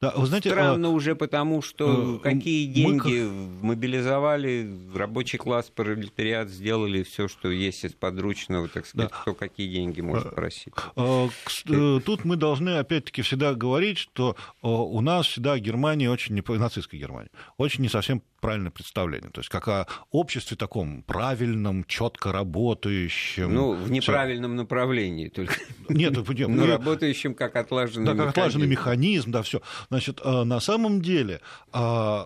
[0.00, 0.90] Да, вы знаете, Странно а...
[0.90, 3.68] уже потому, что э, какие деньги мы...
[3.68, 9.16] мобилизовали, рабочий класс, пролетариат сделали все, что есть из подручного, так сказать, да.
[9.16, 10.74] кто какие деньги может а, просить.
[10.96, 11.28] А,
[11.68, 17.30] э, тут мы должны опять-таки всегда говорить, что у нас всегда Германия очень, нацистская Германия,
[17.56, 19.30] очень не совсем правильное представление.
[19.30, 23.54] То есть как о обществе таком правильном, четко работающем.
[23.54, 24.62] Ну, в неправильном всё.
[24.62, 25.54] направлении только.
[25.88, 29.60] Нет, нет, но работающим как отлаженный да, как отлаженный механизм, да, все.
[29.88, 31.40] Значит, э, на самом деле
[31.72, 32.24] э,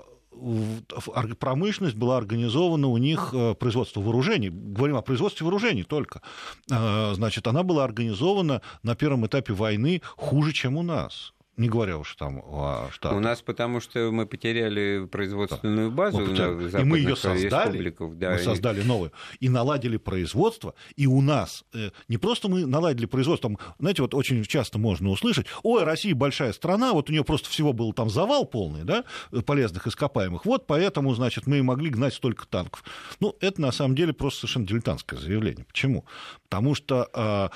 [1.39, 4.51] промышленность была организована у них э, производство вооружений.
[4.51, 6.23] Говорим о производстве вооружений только.
[6.69, 11.33] Значит, она была организована на первом этапе войны хуже, чем у нас.
[11.59, 13.19] Не говоря уж там о Штатах.
[13.19, 16.71] У нас потому что мы потеряли производственную базу мы потеряли.
[16.71, 18.39] на и мы ее создали, да, мы и...
[18.39, 23.59] создали новую, и наладили производство, и у нас э, не просто мы наладили производство, там,
[23.81, 27.73] знаете, вот очень часто можно услышать, ой, Россия большая страна, вот у нее просто всего
[27.73, 29.05] был там завал полный, да,
[29.45, 32.85] полезных ископаемых, вот поэтому, значит, мы могли гнать столько танков.
[33.19, 35.65] Ну, это на самом деле просто совершенно дилетантское заявление.
[35.65, 36.05] Почему?
[36.45, 37.51] Потому что а,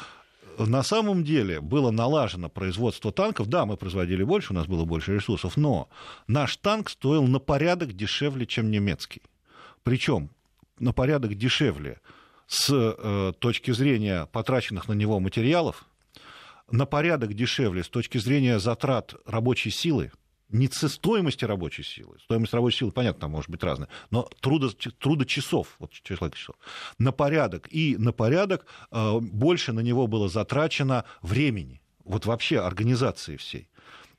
[0.58, 3.48] на самом деле было налажено производство танков.
[3.48, 5.88] Да, мы производили больше, у нас было больше ресурсов, но
[6.26, 9.22] наш танк стоил на порядок дешевле, чем немецкий.
[9.82, 10.30] Причем
[10.78, 12.00] на порядок дешевле
[12.46, 15.84] с э, точки зрения потраченных на него материалов,
[16.70, 20.12] на порядок дешевле с точки зрения затрат рабочей силы,
[20.52, 25.92] не стоимости рабочей силы, стоимость рабочей силы, понятно, может быть разная, но трудо, трудочасов, вот
[25.92, 26.56] число часов,
[26.98, 27.68] на порядок.
[27.70, 33.68] И на порядок э, больше на него было затрачено времени, вот вообще организации всей.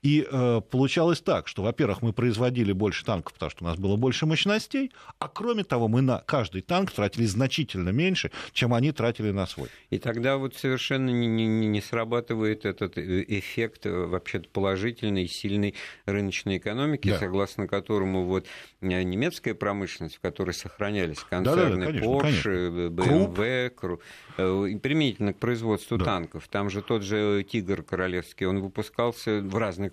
[0.04, 3.96] И э, получалось так, что, во-первых, мы производили больше танков, потому что у нас было
[3.96, 9.32] больше мощностей, а кроме того, мы на каждый танк тратили значительно меньше, чем они тратили
[9.32, 9.70] на свой.
[9.90, 15.74] И тогда вот совершенно не, не, не срабатывает этот э, эффект э, вообще-то положительной, сильной
[16.06, 17.20] рыночной экономики, да.
[17.20, 18.46] согласно которому вот
[18.82, 24.04] э, немецкая промышленность, в которой сохранялись концерны да, да, конечно, Porsche, BMW, Круп.
[24.36, 26.04] применительно к производству да.
[26.04, 29.93] танков, там же тот же «Тигр» королевский, он выпускался в разных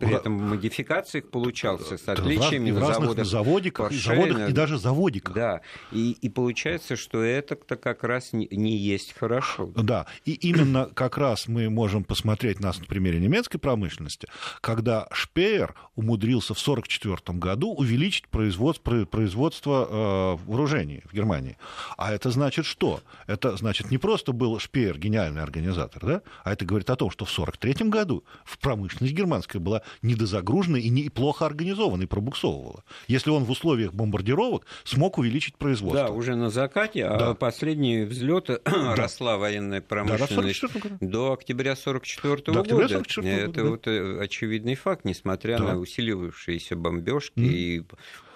[0.00, 3.26] при этом модификациях получался с отличиями в на разных заводах.
[3.26, 5.34] заводиках, заводах и даже заводиках.
[5.34, 5.60] Да,
[5.92, 9.70] и, и получается, что это-то как раз не, не есть хорошо.
[9.76, 14.28] Да, и именно как раз мы можем посмотреть нас на примере немецкой промышленности,
[14.60, 21.58] когда Шпеер умудрился в 1944 году увеличить производство, производство э, вооружений в Германии.
[21.98, 23.00] А это значит что?
[23.26, 26.22] Это значит не просто был Шпеер гениальный организатор, да?
[26.42, 30.88] а это говорит о том, что в 1943 году в промышленность германская была недозагружена и
[30.88, 32.84] не, и плохо организована, и пробуксовывала.
[33.08, 36.08] Если он в условиях бомбардировок смог увеличить производство.
[36.08, 37.34] Да, уже на закате, а Да.
[37.34, 41.10] последний взлет росла военная Да, до промышленность 44 года.
[41.12, 42.94] до октября 1944 До октября года.
[42.94, 43.70] 44 года, Это да.
[43.70, 45.64] вот э, очевидный факт, несмотря Да.
[45.72, 47.50] на усиливавшиеся бомбежки Мгм.
[47.50, 47.82] и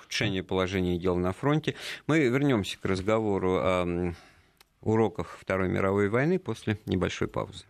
[0.01, 1.75] ухудшение положения дел на фронте.
[2.07, 4.13] Мы вернемся к разговору о
[4.81, 7.65] уроках Второй мировой войны после небольшой паузы.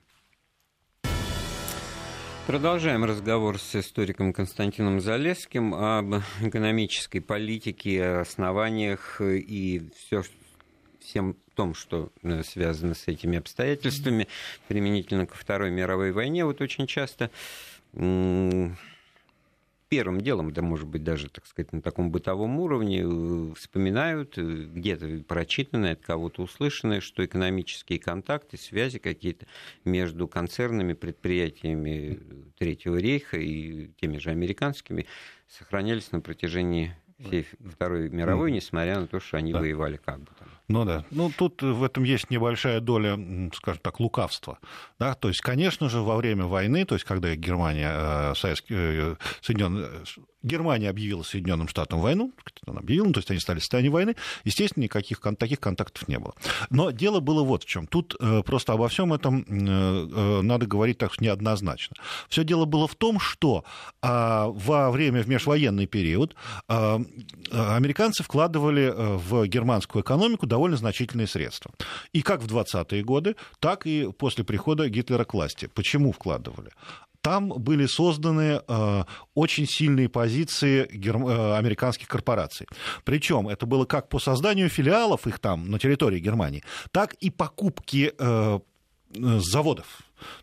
[2.47, 10.23] Продолжаем разговор с историком Константином Залесским об экономической политике, основаниях и все,
[11.01, 14.29] всем том, что э, связано с этими обстоятельствами,
[14.69, 16.45] применительно ко Второй мировой войне.
[16.45, 17.31] Вот очень часто
[19.95, 24.43] первым делом, да, может быть, даже, так сказать, на таком бытовом уровне э, вспоминают, э,
[24.43, 29.47] где-то прочитанное, от кого-то услышанное, что экономические контакты, связи какие-то
[29.85, 32.19] между концернами, предприятиями
[32.59, 35.07] Третьего рейха и теми же американскими
[35.47, 39.61] сохранялись на протяжении всей Второй мировой, несмотря на то, что они Да.
[39.61, 40.49] воевали как бы там.
[40.69, 41.05] Ну да.
[41.11, 43.19] Ну тут в этом есть небольшая доля,
[43.55, 44.59] скажем так, лукавства.
[44.99, 45.15] Да?
[45.15, 49.87] То есть, конечно же, во время войны, то есть, когда Германия, э, Советский, э, Соединённые-
[49.87, 52.33] э, Германия объявила Соединенным Штатам войну,
[52.67, 56.19] она объявила, ну, то есть они стали в состоянии войны, естественно, никаких таких контактов не
[56.19, 56.35] было.
[56.69, 57.87] Но дело было вот в чем.
[57.87, 61.97] Тут просто обо всем этом надо говорить так неоднозначно.
[62.29, 63.65] Все дело было в том, что
[64.03, 66.37] а, во время, в межвоенный период
[66.69, 67.01] а,
[67.51, 71.73] американцы вкладывали в германскую экономику довольно значительные средства.
[72.13, 75.69] И как в 20-е годы, так и после прихода Гитлера к власти.
[75.75, 76.71] Почему вкладывали?
[77.21, 82.67] Там были созданы э, очень сильные позиции герм- э, американских корпораций.
[83.05, 86.63] Причем это было как по созданию филиалов их там на территории Германии,
[86.93, 88.61] так и покупки э,
[89.17, 89.87] э, заводов.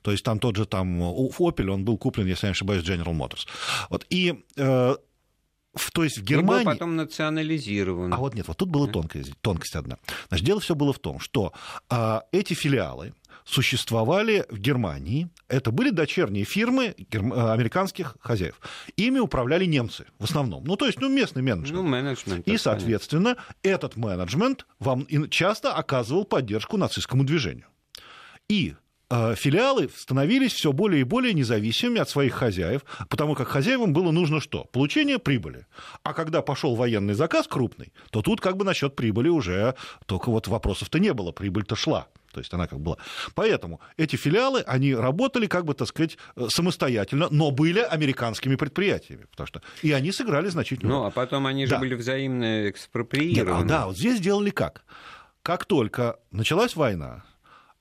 [0.02, 3.15] То есть там тот же там Opel, он был куплен, если я не ошибаюсь, General
[3.15, 3.47] Motors.
[3.89, 4.06] Вот.
[4.10, 4.95] И э,
[5.73, 6.65] в, то есть в И был Германии...
[6.65, 8.13] потом национализирован.
[8.13, 9.97] А вот нет, вот тут была тонкость, тонкость одна.
[10.27, 11.53] Значит, дело все было в том, что
[11.89, 13.13] а, эти филиалы
[13.45, 15.29] существовали в Германии.
[15.47, 18.60] Это были дочерние фирмы герм- а, американских хозяев.
[18.97, 20.63] Ими управляли немцы в основном.
[20.65, 21.73] Ну, то есть, ну, местный менеджмент.
[21.73, 22.47] Ну, менеджмент.
[22.47, 27.65] И, соответственно, этот менеджмент вам часто оказывал поддержку нацистскому движению.
[28.49, 28.75] И э,
[29.36, 34.39] филиалы становились все более и более независимыми от своих хозяев, потому как хозяевам было нужно
[34.39, 34.65] что?
[34.65, 35.65] Получение прибыли.
[36.04, 40.47] А когда пошел военный заказ крупный, то тут как бы насчет прибыли уже только вот
[40.47, 42.08] вопросов-то не было, прибыль-то шла.
[42.32, 42.97] То есть она как была.
[43.36, 49.26] Поэтому эти филиалы, они работали, как бы, так сказать, э, самостоятельно, но были американскими предприятиями.
[49.32, 49.62] Потому что...
[49.82, 51.80] И они сыграли значительную Ну, а потом они же Да.
[51.80, 53.67] были взаимно нет, а, экспроприированы.
[53.67, 54.86] да, вот здесь сделали как?
[55.43, 57.24] Как только началась война,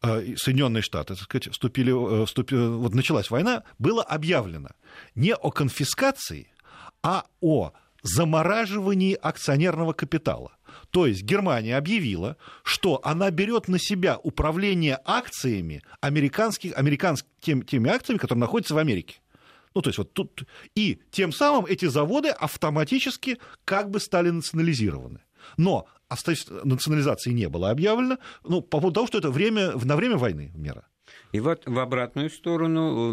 [0.03, 4.71] Соединенные Штаты, так сказать, вступили, э, вступи- вот началась война, было объявлено
[5.15, 6.53] не о конфискации,
[7.03, 10.53] а о замораживании акционерного капитала.
[10.91, 17.91] То есть Германия объявила, что она берет на себя управление акциями американских, американскими тем- теми
[17.91, 19.21] акциями, которые находятся в Америке.
[19.75, 20.45] Ну, то есть вот тут...
[20.75, 25.21] И тем самым эти заводы автоматически как бы стали национализированы.
[25.57, 30.16] Но оста- национализации не было объявлено ну, по поводу того, что это время, на время
[30.16, 30.87] войны мера.
[31.33, 33.12] И вот в обратную сторону,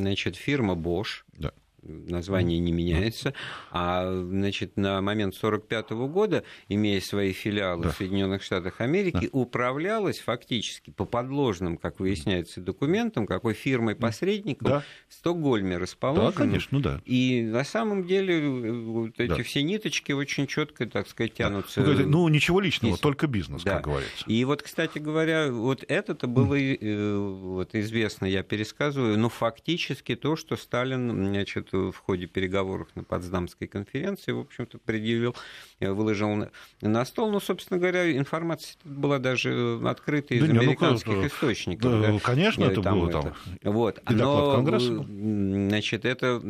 [0.00, 1.52] значит, фирма Bosch, Да.
[1.84, 3.34] Название не меняется,
[3.70, 7.90] а, значит, на момент 1945 года, имея свои филиалы Да.
[7.90, 14.82] в Соединенных Штатах Америки, управлялась фактически по подложным, как выясняется, документам, какой фирмой-посредником Да.
[15.08, 16.32] в Стокгольме Да, расположенной.
[16.32, 17.00] конечно, ну да.
[17.04, 19.42] И на самом деле э, вот эти Да.
[19.42, 21.80] все ниточки очень четко, так сказать, тянутся.
[21.80, 23.02] Ну, говорите, ну, ничего личного, есть.
[23.02, 23.74] только бизнес, Да.
[23.76, 24.24] как говорится.
[24.26, 30.36] И вот, кстати говоря, вот это-то было э, вот, известно, я пересказываю, но фактически то,
[30.36, 35.34] что Сталин значит, в ходе переговоров на Потсдамской конференции, в общем-то, предъявил,
[35.80, 36.48] э, выложил
[36.80, 37.30] на, стол.
[37.30, 41.90] Ну, собственно говоря, информация была даже открыта из Да не, ну, американских конечно, источников.
[41.90, 42.18] да, да.
[42.20, 43.34] конечно, Э, это было там.
[43.62, 43.98] Вот.
[43.98, 46.40] И Конгресса Но, м, значит, это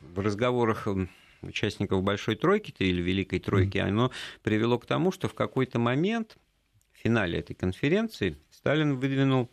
[0.00, 0.88] в разговорах
[1.42, 4.10] участников Большой Тройки или Великой Тройки, оно
[4.42, 6.36] привело к тому, что в какой-то момент
[6.92, 9.50] в финале этой конференции Сталин выдвинул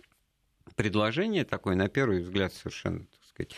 [0.75, 3.05] предложение такое, на первый взгляд, совершенно
[3.37, 3.55] сказать,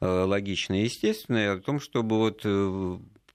[0.00, 2.44] логичное и естественное, о том, чтобы вот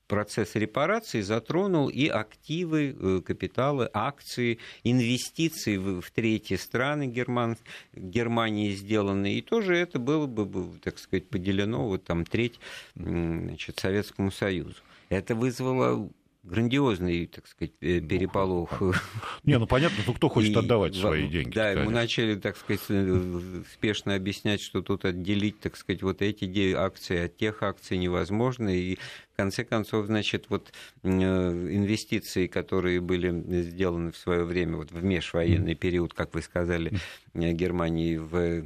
[0.07, 7.57] процесс репараций затронул и активы, э, капиталы, акции, инвестиции в, третьи страны Герман,
[7.93, 9.39] Германии сделанные.
[9.39, 12.59] И тоже это было бы, так сказать, поделено вот там треть
[12.95, 14.77] значит, Советскому Союзу.
[15.09, 16.09] Это вызвало
[16.45, 18.81] грандиозный, так сказать, э, переполох.
[19.43, 21.53] Не, ну понятно, ну кто хочет отдавать свои деньги.
[21.53, 26.73] Да, мы начали, так сказать, э, спешно объяснять, что тут отделить, так сказать, вот эти
[26.73, 28.69] акции от тех акций невозможно.
[28.69, 30.71] И в конце концов, значит, вот
[31.03, 36.93] э, инвестиции, которые были сделаны в свое время, вот в межвоенный период, как вы сказали,
[37.33, 38.65] Германии в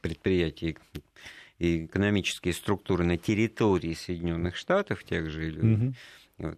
[0.00, 0.76] предприятии
[1.58, 5.94] и экономические структуры на территории Соединенных Штатов, тех же mm вот,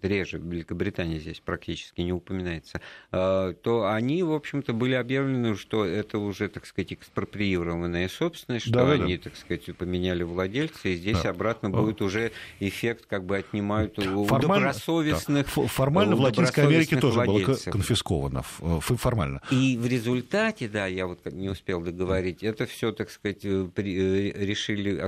[0.02, 6.18] реже Великобритания здесь практически не упоминается, а, то они, в общем-то, были объявлены, что это
[6.18, 9.24] уже, так сказать, экспроприированная собственность, что да, они, да.
[9.24, 11.30] так сказать, поменяли владельца, и здесь да.
[11.30, 15.66] обратно будет уже эффект, как бы отнимают у добросовестных да.
[15.66, 17.64] Формально у в Латинской Америке тоже владельцев.
[17.64, 19.40] было конфисковано, формально.
[19.50, 24.44] И в результате, да, я вот не успел договорить, это все, так сказать, э, э,
[24.44, 25.02] решили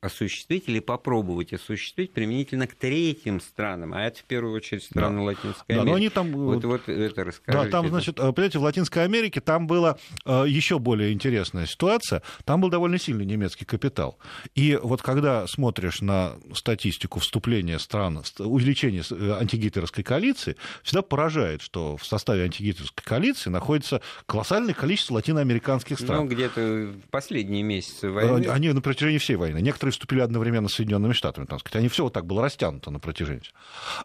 [0.00, 5.22] осуществить или попробовать осуществить применительно к третьим странам, а это в первую очередь страны да.
[5.22, 5.84] Латинской Америки.
[5.84, 6.32] Да, но они там...
[6.32, 7.64] Вот, вот это расскажите.
[7.64, 12.22] Да, там, значит, э, понимаете, в Латинской Америке там была э, еще более интересная ситуация.
[12.44, 14.18] Там был довольно сильный немецкий капитал.
[14.54, 21.96] И вот когда смотришь на статистику вступления стран, увеличения э, антигитлеровской коалиции, всегда поражает, что
[21.96, 26.22] в составе антигитлеровской коалиции находится колоссальное количество латиноамериканских стран.
[26.22, 28.46] Ну, где-то в последние месяцы войны.
[28.46, 29.58] Они на протяжении всей войны.
[29.60, 31.76] Некоторые вступили одновременно с Соединенными Штатами, там сказать.
[31.76, 33.42] Они все вот так было растянуто на протяжении.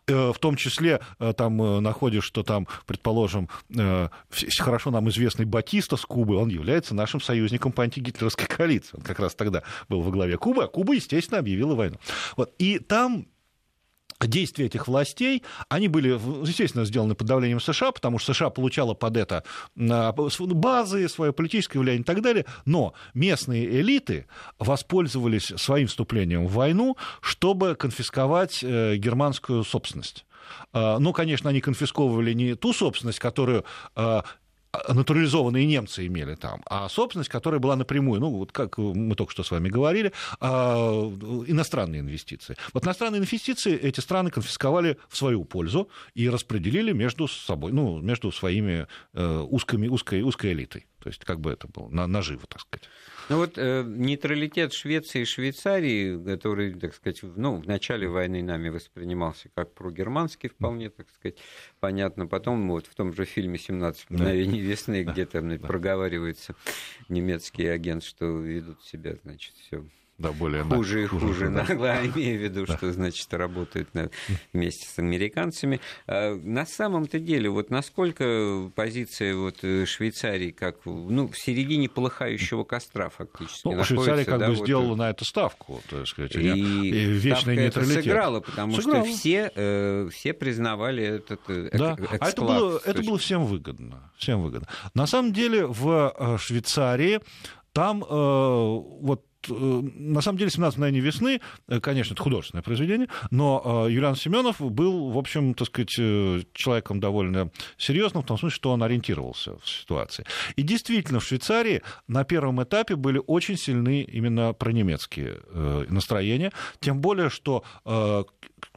[0.07, 3.49] Э, в том числе э, там э, находишь, что там, предположим,
[4.59, 8.97] хорошо нам известный Батиста с Кубы, он является нашим союзником по антигитлеровской коалиции.
[8.97, 11.97] Он как раз тогда был во главе Кубы, а Куба, естественно, объявила войну.
[12.35, 12.53] Вот.
[12.57, 13.27] И там
[14.27, 16.09] действия этих властей, они были,
[16.45, 19.43] естественно, сделаны под давлением США, потому что США получала под это
[19.75, 24.27] базы, свое политическое влияние и так далее, но местные элиты
[24.59, 30.25] воспользовались своим вступлением в войну, чтобы конфисковать э, германскую собственность.
[30.73, 34.23] А, ну, конечно, они конфисковывали не ту собственность, которую а, а,
[34.87, 39.43] натурализованные немцы имели там, а собственность, которая была напрямую, ну, вот как мы только что
[39.43, 40.91] с вами говорили, а,
[41.47, 42.55] иностранные инвестиции.
[42.73, 48.31] Вот иностранные инвестиции эти страны конфисковали в свою пользу и распределили между собой, ну, между
[48.31, 50.85] своими э, узкими, узкой, узкой элитой.
[51.01, 52.87] То есть, как бы это было, наживо, так сказать.
[53.29, 58.69] Ну вот э, нейтралитет Швеции и Швейцарии, который, так сказать, ну, в начале войны нами
[58.69, 61.37] воспринимался как прогерманский вполне, так сказать,
[61.79, 62.27] понятно.
[62.27, 66.55] Потом вот в том же фильме «17 мгновений весны», где там проговаривается
[67.09, 69.83] немецкий агент, что ведут себя, значит, все
[70.21, 72.05] да, более хуже и хуже, хуже нагло, да.
[72.05, 72.77] имею в виду, да.
[72.77, 74.09] что, значит, работают на,
[74.53, 75.81] вместе с американцами.
[76.07, 82.63] А на самом-то деле, вот насколько позиция вот э, Швейцарии как ну, в середине полыхающего
[82.63, 86.39] костра фактически ну, Швейцария как да, бы вот, сделала на это ставку, так сказать, и,
[86.39, 87.97] и вечный нейтралитет.
[87.97, 89.05] Это сыграла, потому сыграла.
[89.05, 91.97] что все, э, все признавали этот э, да.
[92.19, 94.67] А это было, это было всем выгодно, всем выгодно.
[94.93, 97.19] На самом деле в Швейцарии
[97.73, 103.85] там вот Э, на самом деле, 17 мгновений весны, э, конечно, это художественное произведение, но
[103.87, 105.89] э, Юлиан Семенов был, в общем, так сказать,
[106.53, 110.25] человеком довольно серьезным, в том смысле, что он ориентировался в ситуации.
[110.55, 115.39] И действительно, в Швейцарии на первом этапе были очень сильны именно пронемецкие
[115.89, 117.63] настроения, тем более, что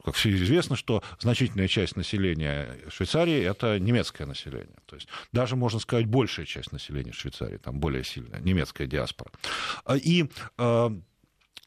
[0.03, 4.77] как все известно, что значительная часть населения Швейцарии– это немецкое население.
[4.85, 9.31] То есть даже, можно сказать, большая часть населения Швейцарии, там более сильная немецкая диаспора.
[9.95, 10.89] И э,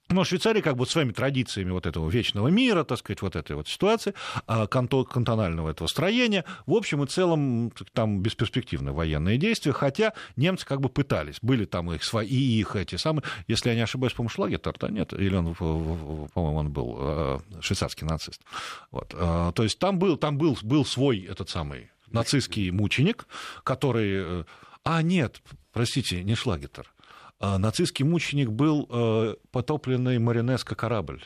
[0.09, 3.69] но Швейцария как бы своими традициями вот этого вечного мира, так сказать, вот этой вот
[3.69, 4.15] ситуации,
[4.47, 10.81] а, кантонального этого строения, в общем и целом там бесперспективное военные действия, хотя немцы как
[10.81, 14.75] бы пытались, были там их свои, их эти самые, если я не ошибаюсь, по-моему, Шлагетер,
[14.79, 18.41] да, нет, или он, по-моему, он был а, швейцарский нацист.
[18.91, 19.15] Вот.
[19.15, 23.27] А, то есть там был, там был, был свой этот самый нацистский мученик,
[23.65, 24.41] который...
[24.41, 24.45] Э,
[24.85, 25.43] а, нет,
[25.73, 26.91] простите, не Шлагетер.
[27.41, 31.23] А, нацистский мученик был э, потопленный Маринеско корабль.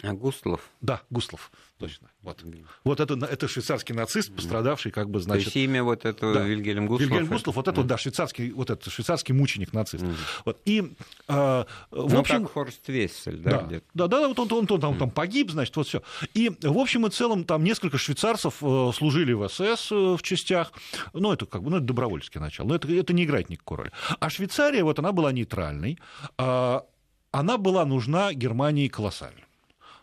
[0.00, 0.60] А Густлов?
[0.80, 2.08] Да, Густлов, точно.
[2.22, 2.44] Вот,
[2.84, 5.46] вот это, это швейцарский нацист, пострадавший, как бы, значит...
[5.46, 6.44] То есть имя вот этого да.
[6.44, 7.10] Вильгельм Густлов?
[7.10, 10.04] Вильгельм Густлов, вот это, да, швейцарский, вот это, швейцарский мученик-нацист.
[10.04, 10.14] Mm.
[10.44, 10.94] Вот, и,
[11.26, 12.44] э, в ну, общем...
[12.44, 13.80] как Хорст Вессель, да, да?
[13.94, 14.98] Да, да, вот он, он, он, там, mm.
[14.98, 16.00] там погиб, значит, вот все.
[16.32, 20.72] И, в общем и целом, там несколько швейцарцев э, служили в СС э, в частях,
[21.12, 23.92] ну, это как бы, ну, это добровольческое начало, но это, это не играет никакой роли.
[24.20, 25.98] А Швейцария, вот она была нейтральной,
[26.36, 26.84] а
[27.32, 29.47] она была нужна Германии колоссально.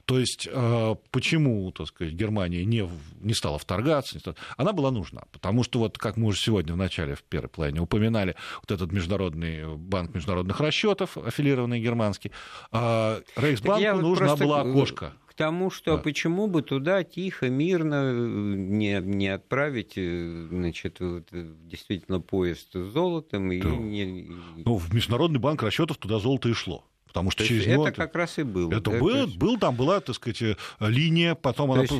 [0.05, 2.87] То есть э, почему, так сказать, Германия не,
[3.21, 4.35] не стала вторгаться, не стала...
[4.55, 5.23] она была нужна.
[5.31, 8.91] Потому что, вот, как мы уже сегодня в начале, в первой плане упоминали, вот этот
[8.91, 12.31] международный банк международных расчетов, аффилированный германский,
[12.71, 15.13] э, Рейхсбанку нужна была окошко.
[15.35, 16.01] Тому, что да.
[16.01, 23.51] почему бы туда тихо, мирно не, не отправить, значит, вот, действительно поезд с золотом.
[23.51, 23.69] И да.
[23.69, 24.29] не...
[24.63, 26.85] Ну, в Международный банк расчетов туда золото и шло.
[27.15, 28.73] Потому что То через это как раз и было.
[28.73, 28.99] Это да?
[28.99, 29.37] был, есть...
[29.37, 31.81] был, там была, так сказать, линия, потом То она...
[31.83, 31.93] Есть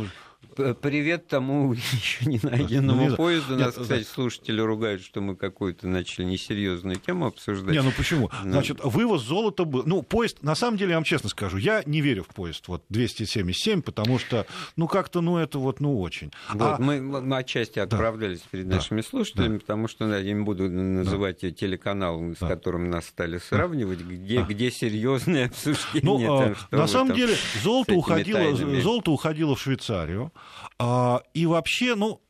[0.55, 3.55] Привет тому еще не найденному ну, поезду.
[3.55, 4.09] Нас, нет, кстати, да.
[4.09, 7.73] слушатели ругают, что мы какую-то начали несерьезную тему обсуждать.
[7.73, 8.31] Не, ну почему?
[8.43, 8.51] Но...
[8.51, 9.83] Значит, вывоз золота был.
[9.85, 12.83] Ну, поезд, на самом деле, я вам честно скажу, я не верю в поезд вот
[12.89, 14.45] 277, потому что,
[14.77, 16.31] ну, как-то, ну, это вот, ну, очень.
[16.53, 16.77] Вот, а...
[16.79, 18.45] мы, мы отчасти оправдались да.
[18.51, 19.07] перед нашими да.
[19.07, 19.59] слушателями, да.
[19.59, 21.51] потому что да, я не буду называть да.
[21.51, 22.47] телеканал, с да.
[22.47, 24.45] которым нас стали сравнивать, где, да.
[24.45, 26.01] где серьезное обсуждение.
[26.03, 30.31] Ну, там, на самом там, деле, золото уходило, золото уходило в Швейцарию.
[30.79, 32.21] А, и вообще, ну,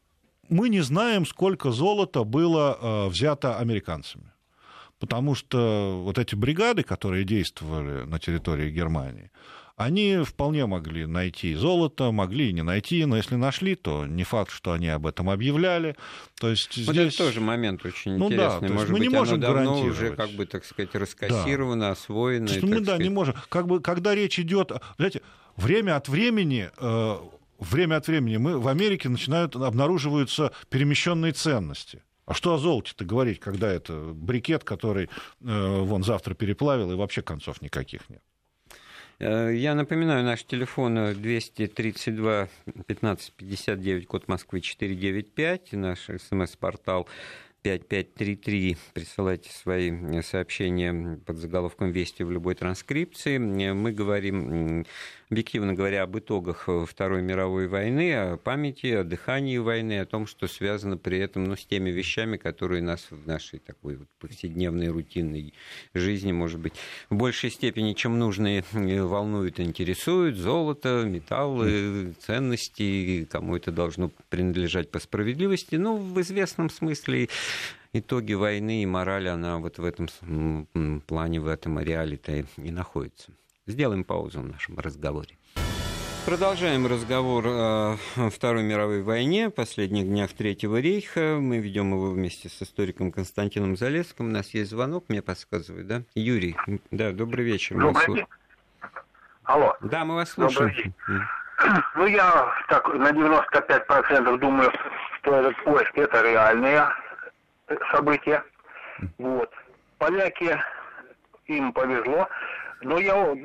[0.50, 4.32] мы не знаем, сколько золота было а, взято американцами.
[5.00, 9.30] Потому что вот эти бригады, которые действовали на территории Германии,
[9.78, 14.52] они вполне могли найти золото, могли и не найти, но если нашли, то не факт,
[14.52, 15.98] что они об этом объявляли.
[16.40, 17.14] То есть вот здесь...
[17.16, 18.70] это тоже момент очень ну, интересный.
[18.70, 21.92] Да, Может мы быть, не можем оно давно уже, как бы, так сказать, раскассировано, да.
[21.92, 22.48] освоено.
[22.48, 23.02] Есть, мы, да, сказать...
[23.02, 23.36] не можем.
[23.50, 25.22] Как бы, когда речь идет, знаете,
[25.58, 27.18] время от времени э,
[27.60, 32.04] время от времени мы в Америке начинают обнаруживаются перемещенные ценности.
[32.26, 35.10] А что о золоте-то говорить, когда это брикет, который э,
[35.42, 38.24] вон завтра переплавил, и вообще концов никаких нет?
[39.20, 42.50] Э, я напоминаю, наш телефон 232
[42.88, 47.08] 15 59, код Москвы 495, наш смс-портал
[47.66, 48.78] 5533.
[48.94, 53.40] Присылайте свои сообщения под заголовком «Вести» в любой транскрипции.
[53.40, 54.86] Мы говорим
[55.30, 60.28] объективно говоря, об итогах э, Второй мировой войны, о памяти, о дыхании войны, о том,
[60.28, 64.90] что связано при этом ну, с теми вещами, которые нас в нашей такой вот повседневной
[64.90, 65.54] рутинной
[65.94, 66.74] жизни, может быть,
[67.10, 70.38] в большей степени, чем нужные, э, волнуют, интересуют.
[70.38, 75.76] Золото, металлы, ценности, кому это должно принадлежать по справедливости.
[75.76, 77.30] Ну, в известном смысле
[77.94, 80.08] итоги войны и мораль, она вот в этом
[81.08, 83.32] плане, в этом реале-то и находится.
[83.68, 85.38] Сделаем паузу в нашем разговоре.
[86.26, 87.98] Продолжаем разговор о
[88.32, 91.38] Второй мировой войне, последних днях Третьего рейха.
[91.40, 94.26] Мы ведем его вместе с историком Константином Залесским.
[94.26, 96.02] У нас есть звонок, мне подсказывают, да?
[96.16, 96.58] Юрий,
[96.90, 97.78] да, добрый вечер.
[97.78, 98.26] Добрый день.
[99.44, 99.78] Алло.
[99.82, 100.70] Да, мы вас слушаем.
[100.70, 100.94] Добрый день.
[101.96, 104.72] Ну, я так на 95% думаю,
[105.20, 106.88] что этот поиск– это реальные
[107.94, 108.44] события.
[109.18, 109.52] Вот.
[109.98, 110.58] Поляки,
[111.46, 112.28] им повезло.
[112.82, 113.36] Но я,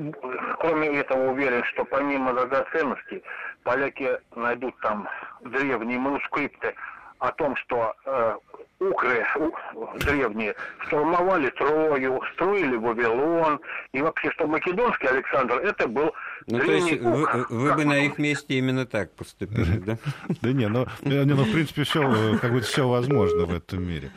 [0.59, 3.23] кроме этого, уверен, что помимо драгоценностей,
[3.63, 5.09] поляки найдут там
[5.43, 6.75] древние манускрипты
[7.21, 8.37] о том, что э,
[8.81, 10.55] укры у, древние
[10.87, 13.61] штурмовали Трою, строили Вавилон,
[13.93, 16.13] и вообще, что македонский Александр, это был
[16.47, 19.99] ну, то есть вы, вы бы на их месте именно так поступили, да?
[20.41, 24.11] Да не, ну, ну в принципе, все, э, как бы все возможно в этом мире.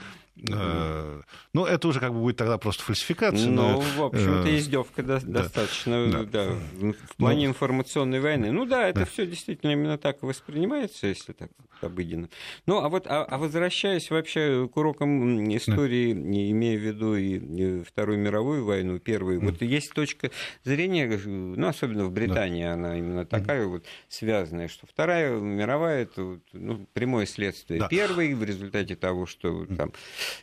[0.49, 1.21] Э,
[1.53, 3.49] ну, это уже как бы будет тогда просто фальсификация.
[3.49, 8.51] Ну, в общем-то, э, издевка достаточно, да, в плане ну, информационной войны.
[8.51, 11.49] Ну да, это все действительно именно так воспринимается, если так
[11.81, 12.29] обыденно.
[12.65, 18.19] Ну, а вот, а, а возвращаясь вообще к урокам истории, имея в виду и Вторую
[18.19, 20.31] мировую войну, Первую, вот есть точка
[20.63, 26.85] зрения, ну, особенно в Британии она именно такая вот связанная, что Вторая мировая это ну,
[26.93, 29.91] прямое следствие Первой в результате того, что там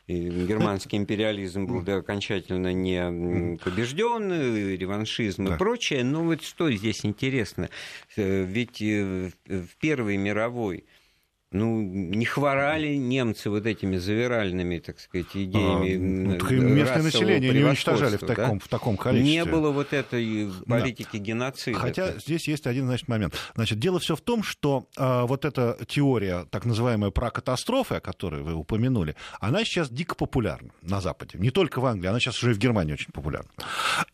[0.07, 4.31] германский империализм был да, окончательно не побежден,
[4.77, 5.55] реваншизм да.
[5.55, 6.05] и прочее.
[6.05, 7.69] Но вот что здесь интересно,
[8.17, 10.85] э, ведь э, в Первой мировой
[11.53, 16.37] ну, не хворали немцы вот этими завиральными, так сказать, идеями.
[16.37, 18.65] А, ну, местное население не уничтожали в таком, да?
[18.65, 19.33] в таком количестве.
[19.33, 21.19] Не было вот этой политики да.
[21.19, 21.79] геноцида.
[21.79, 23.35] Хотя здесь есть один значит, момент.
[23.57, 28.01] Значит, дело все в том, что а, вот эта теория, так называемая про катастрофы, о
[28.01, 31.37] которой вы упомянули, она сейчас дико популярна на Западе.
[31.39, 33.51] Не только в Англии, она сейчас уже и в Германии очень популярна.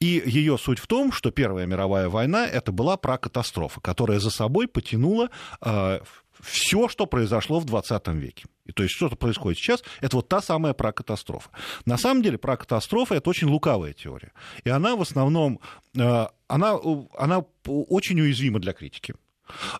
[0.01, 4.31] И ее суть в том, что Первая мировая война это была про катастрофа, которая за
[4.31, 5.29] собой потянула
[5.61, 6.01] а,
[6.43, 8.47] все, что произошло в 20 веке.
[8.65, 11.51] И то есть что-то происходит сейчас, это вот та самая прокатастрофа.
[11.85, 14.33] На самом деле прокатастрофа это очень лукавая теория.
[14.65, 15.61] И она в основном,
[15.97, 16.77] э, она,
[17.17, 19.15] она очень уязвима для критики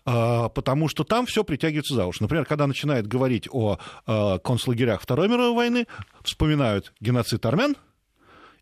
[0.05, 2.21] э, потому что там все притягивается за уши.
[2.21, 5.87] Например, когда начинают говорить о э, концлагерях Второй мировой войны,
[6.23, 7.75] вспоминают геноцид армян,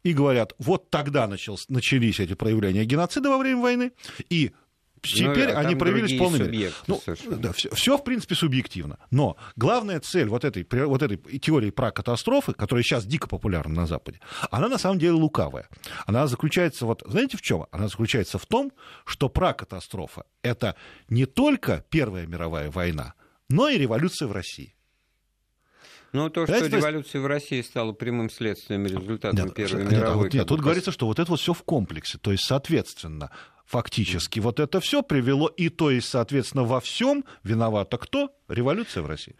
[0.05, 3.91] и говорят, вот тогда начались эти проявления геноцида во время войны,
[4.29, 4.51] и
[5.13, 6.71] Теперь ну, они проявились в полной мере.
[6.87, 8.97] Ну, да, все, все, в принципе, субъективно.
[9.11, 13.87] Но главная цель вот этой, вот этой теории про катастрофы, которая сейчас дико популярна на
[13.87, 14.19] Западе,
[14.51, 15.69] она на самом деле лукавая.
[16.05, 17.65] Она заключается, вот, знаете в чем?
[17.71, 18.71] Она заключается в том,
[19.05, 20.75] что про катастрофа это
[21.09, 23.13] не только Первая мировая война,
[23.49, 24.75] но и революция в России.
[26.15, 30.29] Ну, то, что революция в России стала прямым следствием результатом Первой нет, мировой.
[30.31, 32.17] Нет тут говорится, что вот это вот все в комплексе.
[32.17, 33.31] То есть, соответственно,
[33.65, 34.39] фактически.
[34.39, 38.31] Вот это все привело, и то есть, соответственно, во всем виновата кто?
[38.47, 39.35] Революция в России.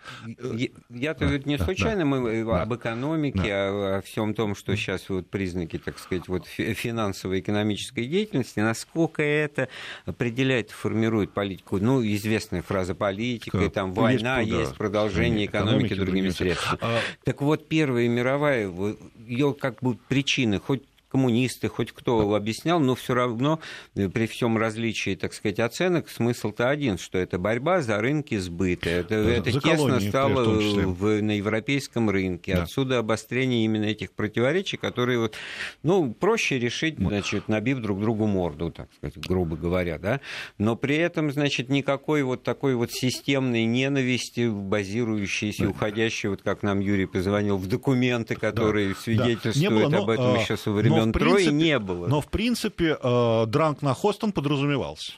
[0.90, 3.70] Я-то да, не случайно да, мы да, об экономике, да.
[3.70, 9.22] о, о всем том, что сейчас вот признаки, так сказать, вот финансовой экономической деятельности, насколько
[9.22, 9.70] это
[10.06, 11.78] определяет, формирует политику.
[11.78, 16.80] Ну, известная фраза политика, как, там война, есть, есть продолжение экономики, экономики другими средствами.
[16.82, 17.00] А...
[17.24, 18.74] Так вот, Первая мировая,
[19.20, 20.82] ее как бы причины, хоть
[21.16, 23.62] коммунисты, хоть кто объяснял, но все равно
[23.96, 28.90] э, при всем различии, так сказать, оценок, смысл-то один, что это борьба за рынки сбыта.
[28.90, 32.56] Это, да, это тесно стало в, на европейском рынке.
[32.56, 32.64] Да.
[32.64, 35.36] Отсюда обострение именно этих противоречий, которые вот,
[35.84, 40.20] ну, проще решить, значит, набив друг другу морду, так сказать, грубо говоря, да.
[40.58, 45.70] Но при этом, значит, никакой вот такой вот системной ненависти, базирующейся, да.
[45.70, 48.96] уходящей, вот как нам Юрий позвонил, в документы, которые да.
[48.96, 50.00] свидетельствуют да.
[50.00, 52.08] было, об этом а, еще со времен но принципе, трое не было.
[52.08, 55.14] Но в принципе э, дранг на Хостон подразумевался.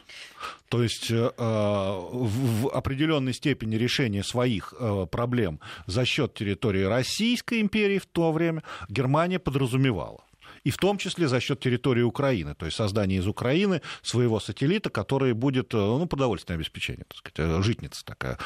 [0.70, 8.00] То есть э, в определенной степени решения своих э, проблем за счет территории Российской империи
[8.00, 10.24] в то время Германия подразумевала
[10.64, 14.90] и в том числе за счет территории Украины, то есть создание из Украины своего сателлита,
[14.90, 18.38] который будет, ну, продовольственное обеспечение, так сказать, житница такая,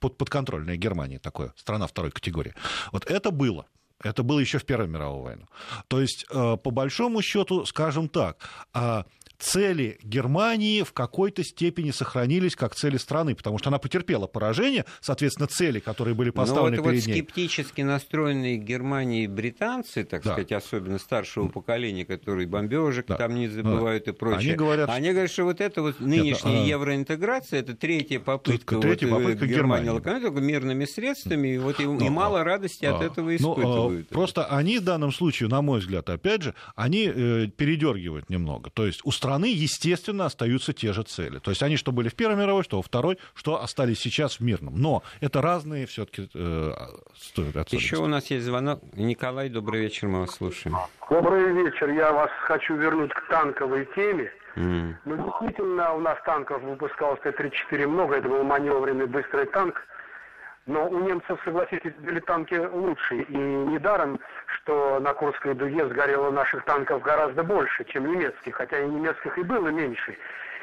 [0.00, 2.54] подконтрольная Германии, такое, страна второй категории.
[2.92, 3.64] Вот это было.
[4.02, 5.46] Это было еще в Первую мировую войну.
[5.88, 9.04] То есть, э, по большому счету, скажем так, а,
[9.40, 15.48] цели Германии в какой-то степени сохранились как цели страны, потому что она потерпела поражение, соответственно,
[15.48, 17.22] цели, которые были ну, поставлены Но вот перед вот ней.
[17.22, 20.32] скептически настроенные Германии британцы, так да.
[20.32, 23.16] сказать, особенно старшего поколения, которые бомбежек да.
[23.16, 24.10] там не забывают да.
[24.10, 24.50] и прочее.
[24.50, 26.68] Они говорят, Они говорят, что вот это вот нынешняя Нет, а...
[26.68, 30.20] евроинтеграция, это третья попытка, третья вот, попытка Германии, Германии.
[30.20, 34.10] только мирными средствами, и, вот, и, Но, и мало радости а, от этого испытывают.
[34.10, 38.70] Но, просто они в данном случае, на мой взгляд, опять же, они э, передергивают немного.
[38.70, 41.38] То есть устраивают страны, естественно, остаются те же цели.
[41.38, 44.40] То есть они что были в Первой мировой, что во Второй, что остались сейчас в
[44.40, 44.74] мирном.
[44.76, 46.72] Но это разные все-таки э,
[47.70, 48.80] Еще у нас есть звонок.
[48.94, 50.76] Николай, добрый вечер, мы вас слушаем.
[51.08, 51.90] Добрый вечер.
[51.90, 54.32] Я вас хочу вернуть к танковой теме.
[54.56, 54.94] Mm.
[55.04, 58.16] Ну, действительно, у нас танков выпускалось Т-34 много.
[58.16, 59.80] Это был маневренный быстрый танк.
[60.66, 63.22] Но у немцев, согласитесь, были танки лучше.
[63.22, 64.18] И недаром,
[64.56, 68.54] что на Курской дуге сгорело наших танков гораздо больше, чем немецких.
[68.54, 70.16] Хотя и немецких и было меньше.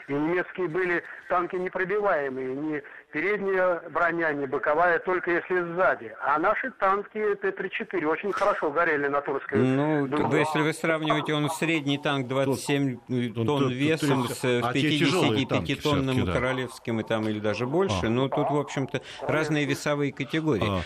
[0.07, 2.81] И немецкие были танки непробиваемые, не
[3.11, 6.15] передняя броня, не боковая, только если сзади.
[6.21, 10.39] А наши танки Т-34 очень хорошо горели на Турской Ну, дуге.
[10.39, 12.99] если вы сравниваете, он средний танк 27
[13.33, 18.09] тут, тонн тут, весом тут, с 55-тонным а королевским и там или даже больше, а.
[18.09, 20.69] но тут, в общем-то, разные весовые категории.
[20.69, 20.81] А.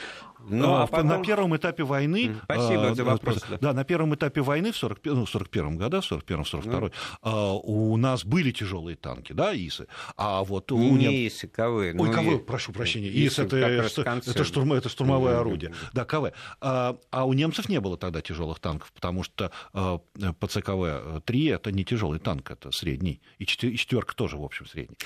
[0.48, 1.08] Ну, а, а потом...
[1.08, 2.36] На первом этапе войны...
[2.44, 3.44] Спасибо а, за вопрос.
[3.50, 3.58] Да.
[3.60, 6.92] да, на первом этапе войны в 40, ну, 41 году, в 41-м, 42
[7.24, 7.62] ну.
[7.64, 9.88] у нас были тяжелые танки, да, ИСы.
[10.18, 11.94] А вот у не, не ИСы, КВ.
[11.98, 13.10] Ой, КВ, прошу прощения.
[13.10, 15.74] ИС это, это, штурм, это штурмовое орудие.
[15.94, 16.34] Да, КВ.
[16.60, 21.86] А, а у немцев не было тогда тяжелых танков, потому что а, ПЦКВ-3 это не
[21.86, 23.22] тяжелый танк, это средний.
[23.38, 24.98] И четверка тоже, в общем, средний.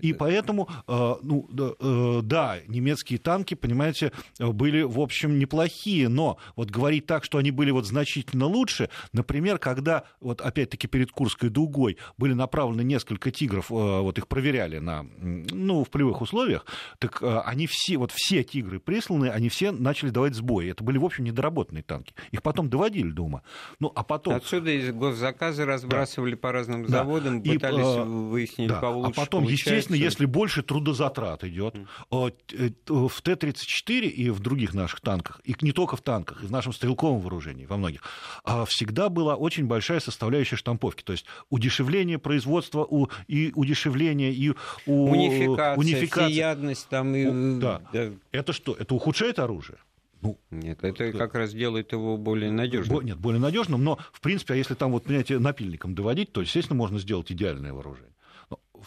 [0.00, 6.38] И поэтому, а, ну, э, да, немецкие танки, понимаете, были были, в общем, неплохие, но
[6.56, 11.50] вот говорить так, что они были вот значительно лучше, например, когда вот опять-таки перед Курской
[11.50, 16.64] дугой были направлены несколько тигров, э, вот их проверяли на, ну, в полевых условиях,
[16.98, 20.70] так э, они все, вот все тигры присланы, они все начали давать сбои.
[20.70, 22.14] Это были, в общем, недоработанные танки.
[22.30, 23.42] Их потом доводили до ума.
[23.80, 24.34] Ну, а потом...
[24.34, 26.38] Отсюда из госзаказы разбрасывали да.
[26.38, 27.52] по разным заводам, да.
[27.52, 28.80] пытались и, э, выяснить, да.
[28.80, 29.74] кого лучше А потом, получается.
[29.74, 31.76] естественно, если больше трудозатрат идет,
[32.08, 36.52] в Т-34 и в других других наших танках, и не только в танках, и в
[36.52, 38.02] нашем стрелковом вооружении, во многих,
[38.44, 41.02] а всегда была очень большая составляющая штамповки.
[41.02, 44.50] То есть удешевление производства у, и удешевление и
[44.86, 46.28] у, унификация, унификация.
[46.28, 47.26] всеядность там и...
[47.26, 47.82] У, да.
[47.92, 48.10] да.
[48.30, 48.76] Это что?
[48.78, 49.78] Это ухудшает оружие?
[50.22, 53.04] Ну, нет, это как раз делает его более надежным.
[53.04, 56.78] Нет, более надежным, но, в принципе, а если там, вот, понимаете, напильником доводить, то, естественно,
[56.78, 58.13] можно сделать идеальное вооружение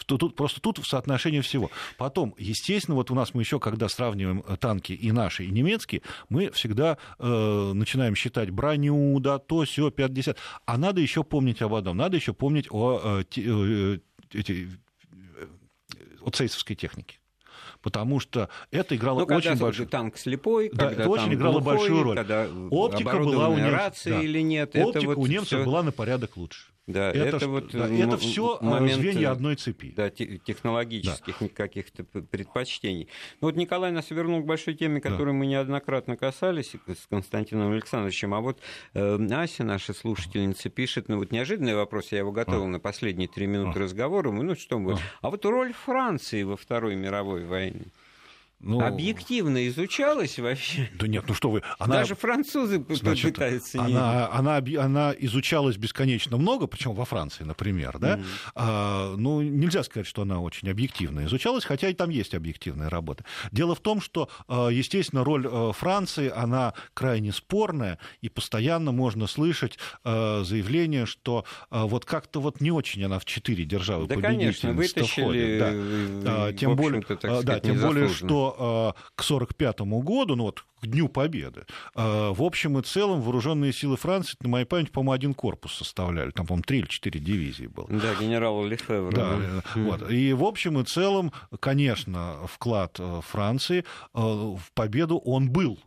[0.05, 1.71] тут, просто тут в соотношении всего.
[1.97, 6.51] Потом, естественно, вот у нас мы еще, когда сравниваем танки и наши, и немецкие, мы
[6.51, 10.37] всегда э, начинаем считать броню, да, то, все, 50.
[10.65, 13.99] А надо еще помнить об одном, надо еще помнить о, э, э,
[14.33, 14.69] эти,
[15.11, 15.45] э,
[16.21, 17.19] о цейсовской технике
[17.81, 19.87] потому что это играло ну, очень большую...
[19.87, 22.19] танк слепой, да, это очень играло глухой, большую роль.
[22.71, 24.21] Оптика была у немцев, да.
[24.21, 24.75] или нет.
[24.75, 25.65] Оптика это вот у немцев всё...
[25.65, 26.65] была на порядок лучше.
[26.87, 29.93] Да, это, это, вот да, это все момент, звенья одной цепи.
[29.93, 31.47] Да, технологических да.
[31.49, 33.09] каких-то предпочтений.
[33.41, 35.39] Ну, вот Николай нас вернул к большой теме, которую да.
[35.39, 38.33] мы неоднократно касались с Константином Александровичем.
[38.33, 38.61] А вот
[38.93, 42.69] э, Ася, наша слушательница, пишет, ну вот неожиданный вопрос, я его готовил а.
[42.69, 43.83] на последние три минуты а.
[43.83, 44.31] разговора.
[44.31, 44.93] Ну что мы...
[44.93, 44.97] А.
[45.23, 47.87] а вот роль Франции во Второй мировой войне.
[48.59, 50.89] Ну, Объективно изучалась вообще?
[50.95, 51.61] Да нет, ну что вы.
[51.77, 53.79] Она, Даже французы значит, пытаются...
[53.79, 57.99] Она, она, она изучалась бесконечно много, причем во Франции, например.
[57.99, 58.15] Да?
[58.15, 58.25] Mm-hmm.
[58.55, 63.25] А, ну, нельзя сказать, что она очень объективно изучалась, хотя и там есть объективная работа.
[63.51, 69.27] Дело в том, что, а, естественно, роль а, Франции, она крайне спорная, и постоянно можно
[69.27, 74.71] слышать а, заявление, что вот как-то вот не очень она в четыре державы да, конечно,
[74.73, 76.23] вытащили, входит.
[76.23, 76.53] Да.
[76.53, 77.03] Тем более,
[77.43, 82.43] да, тем более, что Э, к 1945 году, ну вот к Дню Победы, э, в
[82.43, 86.63] общем и целом вооруженные силы Франции, на моей памяти, по-моему, один корпус составляли, там, по-моему,
[86.63, 87.87] три или четыре дивизии было.
[87.89, 89.13] Да, генерал Лефевр.
[89.13, 89.63] Да, да.
[89.81, 90.11] Вот.
[90.11, 95.79] И в общем и целом, конечно, вклад Франции в победу он был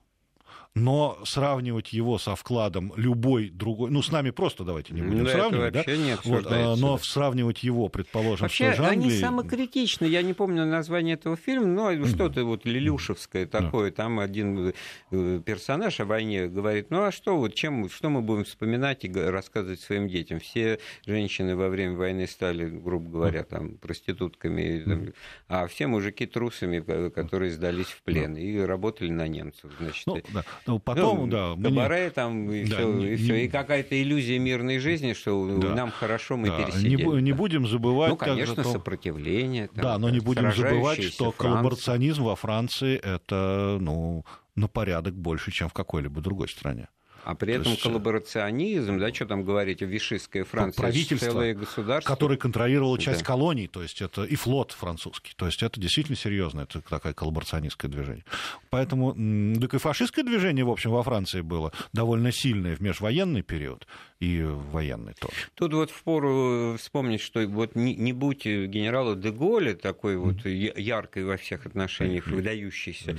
[0.76, 5.32] но сравнивать его со вкладом любой другой, ну, с нами просто давайте не будем да,
[5.32, 5.84] сравнивать, да?
[5.84, 10.64] Не вот, а, но сравнивать его, предположим, вообще, с той они самокритичны, я не помню
[10.64, 12.14] название этого фильма, но mm-hmm.
[12.14, 13.94] что-то вот Лилюшевское такое, mm-hmm.
[13.94, 14.72] там один
[15.10, 19.12] э, персонаж о войне говорит, ну, а что вот, чем, что мы будем вспоминать и
[19.12, 20.38] рассказывать своим детям?
[20.38, 25.08] Все женщины во время войны стали, грубо говоря, там, проститутками, там,
[25.48, 26.78] а все мужики трусами,
[27.10, 30.06] которые сдались в плен и работали на немцев, значит.
[30.06, 30.44] Ну, да.
[30.66, 31.68] Ну, потом, ну, да.
[31.68, 32.10] Кабаре мне...
[32.10, 33.44] там, и, да, все, не, и, все.
[33.44, 37.02] и какая-то иллюзия мирной жизни, что да, нам хорошо, мы да, пересидели.
[37.02, 38.10] Не, не будем забывать...
[38.10, 39.68] Ну, конечно, также, сопротивление.
[39.68, 41.38] Там, да, но не будем забывать, что Франция.
[41.38, 46.88] коллаборационизм во Франции— это, ну, на порядок больше, чем в какой-либо другой стране.
[47.24, 47.80] А при этом есть...
[47.84, 52.12] Э, коллаборационизм, да, что там говорить, вишистская Франция, правительство, целое государство.
[52.12, 53.26] которое контролировало часть да.
[53.26, 55.32] колоний, то есть это и флот французский.
[55.36, 58.24] То есть это действительно серьезно, это такое коллаборационистское движение.
[58.70, 59.12] Поэтому,
[59.60, 63.86] так и фашистское движение, в общем, во Франции было довольно сильное в межвоенный период
[64.20, 65.34] и военный тоже.
[65.54, 71.24] Тут вот впору вспомнить, что вот не, не будь генерала де Голля такой вот яркой
[71.24, 73.16] во всех отношениях, выдающейся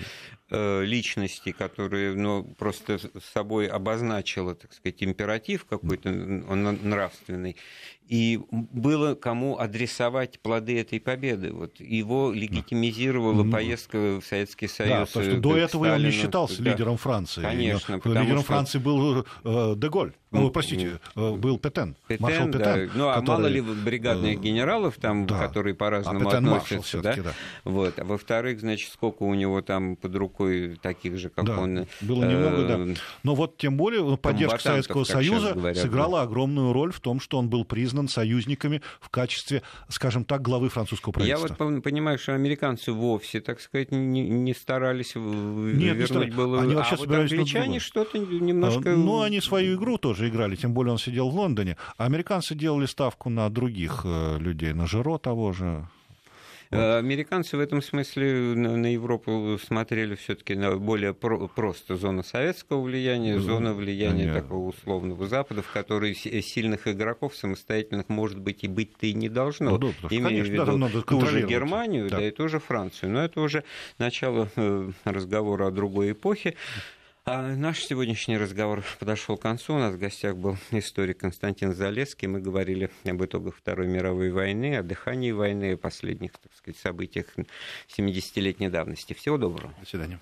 [0.52, 3.00] э, личности, которая ну, просто
[3.34, 7.58] собой обозначила, так сказать, императив какой-то он нравственный,
[8.08, 11.52] и было кому адресовать плоды этой победы.
[11.52, 13.52] Вот его легитимизировала да.
[13.52, 14.92] поездка в Советский Союз.
[14.92, 15.96] Да, потому что до этого Сталину.
[15.96, 16.72] он не считался да.
[16.72, 17.42] лидером Франции.
[17.42, 18.02] Конечно.
[18.04, 18.48] Лидером что...
[18.48, 20.14] Франции был э, Деголь.
[20.32, 22.62] Ну, простите, э, был Петен, Петен маршал Петен.
[22.62, 22.92] Да.
[22.96, 23.28] Ну, а который...
[23.28, 25.46] мало ли бригадных э, генералов там, да.
[25.46, 27.02] которые по-разному а относятся.
[27.02, 27.16] Да?
[27.16, 27.34] да?
[27.66, 28.00] Вот.
[28.00, 31.60] А во-вторых, значит, сколько у него там под рукой таких же, как да.
[31.60, 31.86] он.
[32.00, 33.02] Было немного, да.
[33.24, 36.24] Но вот тем более ну, поддержка Советского Союза говорят, сыграла да.
[36.24, 41.12] огромную роль в том, что он был признан союзниками в качестве, скажем так, главы французского
[41.12, 41.56] правительства.
[41.60, 46.62] Я вот понимаю, что американцы вовсе, так сказать, не, не старались Нет, вернуть не было.
[46.62, 48.96] Они вообще а вот англичане что-то немножко...
[48.96, 51.78] Ну, они свою игру тоже играли, тем более он сидел в Лондоне.
[51.98, 55.88] А американцы делали ставку на других э, людей, на Жиро того же.
[56.72, 57.00] Вот.
[57.00, 63.36] Американцы в этом смысле на Европу смотрели все-таки на более про- просто зона советского влияния,
[63.36, 68.70] mm зона влияния mm такого условного Запада, в которой сильных игроков самостоятельных, может быть, и
[68.70, 69.72] быть-то и не должно.
[69.72, 72.18] Ну, да, Имею конечно, в виду ту же Германию, да.
[72.18, 73.12] да, и ту же Францию.
[73.12, 73.66] Но это уже
[73.98, 76.56] начало э, разговора о другой эпохе.
[77.24, 79.76] А наш сегодняшний разговор подошел к концу.
[79.76, 82.28] У нас в гостях был историк Константин Залесский.
[82.28, 87.28] Мы говорили об итогах Второй мировой войны, о дыхании войны, о последних так сказать, событиях
[87.96, 89.14] 70-летней давности.
[89.14, 89.72] Всего доброго.
[89.80, 90.20] До свидания.